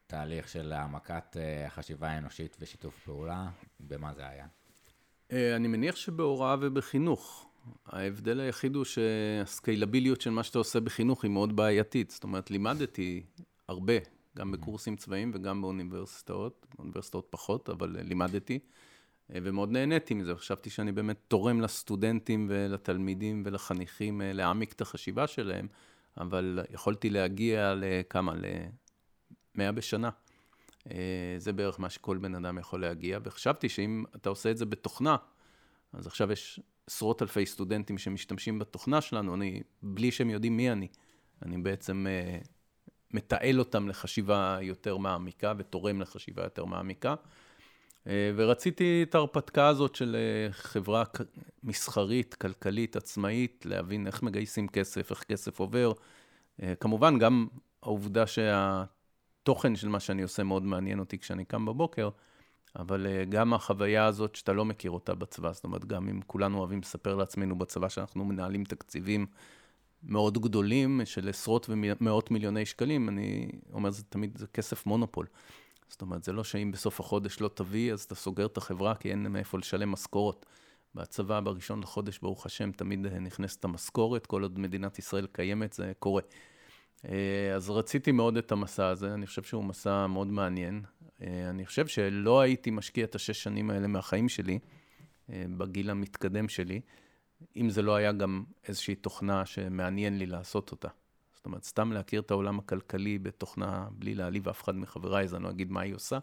[0.08, 3.50] תהליך של העמקת אה, החשיבה האנושית ושיתוף פעולה,
[3.80, 4.46] במה זה היה?
[5.32, 7.50] אה, אני מניח שבהוראה ובחינוך.
[7.86, 12.12] ההבדל היחיד הוא שהסקיילביליות של מה שאתה עושה בחינוך היא מאוד בעייתית.
[12.12, 13.24] זאת אומרת, לימדתי
[13.68, 13.94] הרבה,
[14.38, 18.60] גם בקורסים צבאיים וגם באוניברסיטאות, באוניברסיטאות פחות, אבל לימדתי,
[19.34, 20.36] אה, ומאוד נהניתי מזה.
[20.36, 25.68] חשבתי שאני באמת תורם לסטודנטים ולתלמידים ולחניכים להעמיק את החשיבה שלהם,
[26.18, 28.34] אבל יכולתי להגיע לכמה,
[29.56, 30.10] 100 בשנה.
[30.92, 34.66] אה, זה בערך מה שכל בן אדם יכול להגיע, וחשבתי שאם אתה עושה את זה
[34.66, 35.16] בתוכנה,
[35.94, 40.88] אז עכשיו יש עשרות אלפי סטודנטים שמשתמשים בתוכנה שלנו, אני, בלי שהם יודעים מי אני,
[41.42, 42.06] אני בעצם
[43.16, 47.16] מתעל אותם לחשיבה יותר מעמיקה ותורם לחשיבה יותר מעמיקה.
[48.04, 50.16] Uh, ורציתי את ההרפתקה הזאת של
[50.50, 51.04] uh, חברה
[51.64, 55.92] מסחרית, כלכלית, עצמאית, להבין איך מגייסים כסף, איך כסף עובר.
[55.92, 57.48] Uh, כמובן, גם
[57.84, 58.84] העובדה שה...
[59.46, 62.10] התוכן של מה שאני עושה מאוד מעניין אותי כשאני קם בבוקר,
[62.76, 66.80] אבל גם החוויה הזאת שאתה לא מכיר אותה בצבא, זאת אומרת, גם אם כולנו אוהבים
[66.80, 69.26] לספר לעצמנו בצבא שאנחנו מנהלים תקציבים
[70.06, 75.26] מאוד גדולים של עשרות ומאות מיליוני שקלים, אני אומר, זה תמיד, זה כסף מונופול.
[75.90, 79.12] זאת אומרת, זה לא שאם בסוף החודש לא תביא, אז אתה סוגר את החברה, כי
[79.12, 80.46] אין מאיפה לשלם משכורות.
[80.96, 86.22] בצבא, בראשון לחודש, ברוך השם, תמיד נכנסת המשכורת, כל עוד מדינת ישראל קיימת, זה קורה.
[87.06, 90.82] אה, אז רציתי מאוד את המסע הזה, אני חושב שהוא מסע מאוד מעניין.
[91.22, 94.60] אה, אני חושב שלא הייתי משקיע את השש שנים האלה מהחיים שלי,
[95.30, 96.82] אה, בגיל המתקדם שלי,
[97.56, 100.88] אם זה לא היה גם איזושהי תוכנה שמעניין לי לעשות אותה.
[101.36, 105.44] זאת אומרת, סתם להכיר את העולם הכלכלי בתוכנה, בלי להעליב אף אחד מחבריי, אז אני
[105.44, 106.20] לא אגיד מה היא עושה.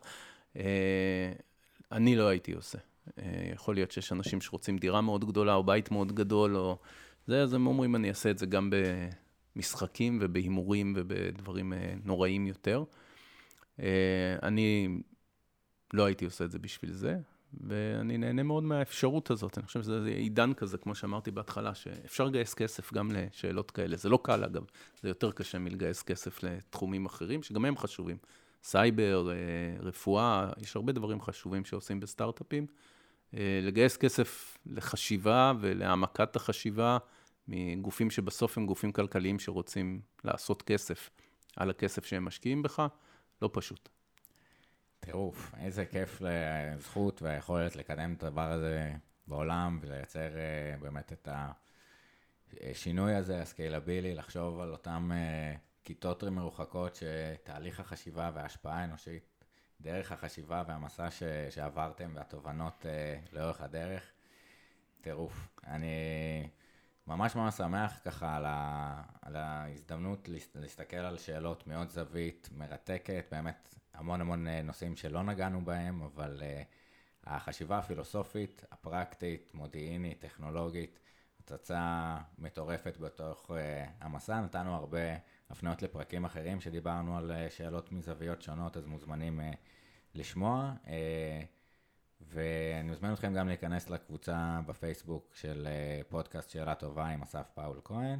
[1.93, 2.79] אני לא הייתי עושה.
[3.53, 6.79] יכול להיות שיש אנשים שרוצים דירה מאוד גדולה, או בית מאוד גדול, או
[7.27, 8.71] זה, אז הם אומרים, אני אעשה את זה גם.
[9.57, 12.85] במשחקים ובהימורים ובדברים אה, נוראים יותר.
[13.81, 14.89] אה, אני
[15.93, 17.17] לא הייתי עושה את זה בשביל זה,
[17.61, 19.59] ואני נהנה מאוד מהאפשרות הזאת.
[19.59, 23.97] אני חושב שזה עידן כזה, כמו שאמרתי בהתחלה, שאפשר לגייס כסף גם לשאלות כאלה.
[23.97, 24.65] זה לא קל, אגב,
[25.03, 28.17] זה יותר קשה מלגייס כסף לתחומים אחרים, שגם הם חשובים.
[28.63, 29.37] סייבר, אה,
[29.81, 32.67] רפואה, יש הרבה דברים חשובים שעושים בסטארט-אפים.
[33.35, 36.99] אה, לגייס כסף לחשיבה ולהעמקת החשיבה
[37.49, 41.11] מגופים שבסוף הם גופים כלכליים שרוצים לעשות כסף
[41.57, 42.87] על הכסף שהם משקיעים בך,
[43.43, 43.89] לא פשוט.
[45.05, 48.93] טירוף, איזה כיף לזכות והיכולת לקדם את הדבר הזה
[49.27, 51.29] בעולם ולייצר uh, באמת את
[52.61, 59.45] השינוי הזה, ה scalability, לחשוב על אותן uh, כיתות מרוחקות שתהליך החשיבה וההשפעה האנושית,
[59.81, 64.13] דרך החשיבה והמסע ש, שעברתם והתובנות uh, לאורך הדרך,
[65.01, 65.49] טירוף.
[65.67, 65.89] אני
[67.07, 73.75] ממש ממש שמח ככה על, ה, על ההזדמנות להסתכל על שאלות מאוד זווית, מרתקת, באמת
[73.95, 80.99] המון המון אה, נושאים שלא נגענו בהם, אבל uh, החשיבה הפילוסופית, הפרקטית, מודיעינית, טכנולוגית,
[81.41, 83.55] הצצה מטורפת בתוך uh,
[84.01, 84.41] המסע.
[84.41, 84.99] נתנו הרבה
[85.51, 89.41] הפניות לפרקים אחרים שדיברנו על שאלות מזוויות שונות, אז מוזמנים
[90.15, 90.73] לשמוע.
[92.21, 95.69] ואני מזמין אתכם גם להיכנס לקבוצה בפייסבוק של
[96.09, 98.19] פודקאסט שאלה טובה עם אסף פאול כהן.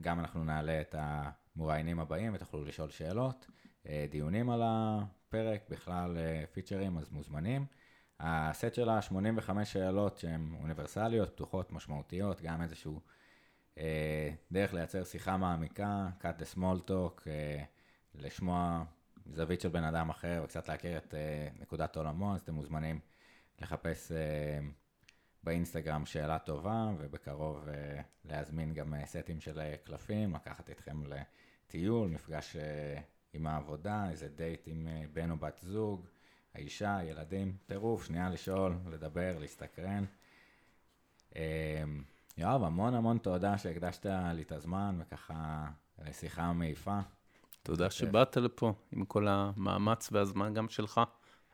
[0.00, 3.46] גם אנחנו נעלה את המוראיינים הבאים ותוכלו לשאול שאלות.
[3.88, 7.66] אה, דיונים על הפרק, בכלל אה, פיצ'רים, אז מוזמנים.
[8.20, 13.00] הסט של ה-85 שאלות שהן אוניברסליות, פתוחות, משמעותיות, גם איזשהו
[13.78, 17.62] אה, דרך לייצר שיחה מעמיקה, cut the small talk, אה,
[18.14, 18.84] לשמוע
[19.26, 23.00] זווית של בן אדם אחר וקצת להכיר את אה, נקודת עולמו, אז אתם מוזמנים
[23.60, 24.58] לחפש אה,
[25.44, 32.56] באינסטגרם שאלה טובה, ובקרוב אה, להזמין גם אה, סטים של קלפים, לקחת אתכם לטיול, מפגש...
[32.56, 33.00] אה,
[33.32, 36.06] עם העבודה, איזה דייט עם אה, בן או בת זוג,
[36.54, 40.04] האישה, ילדים, טירוף, שנייה לשאול, לדבר, להסתקרן.
[41.36, 41.40] אמ,
[42.38, 45.66] יואב, המון המון תודה שהקדשת לי את הזמן וככה
[46.04, 46.98] לשיחה מעיפה.
[47.62, 51.00] תודה שבאת לפה עם כל המאמץ והזמן גם שלך.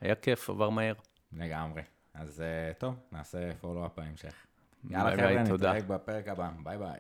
[0.00, 0.94] היה כיף, עבר מהר.
[1.32, 1.82] לגמרי.
[2.14, 4.34] אז uh, טוב, נעשה follow-up בהמשך.
[4.90, 6.50] יאללה חבר'ה, נתראה בפרק הבא.
[6.62, 6.98] ביי ביי.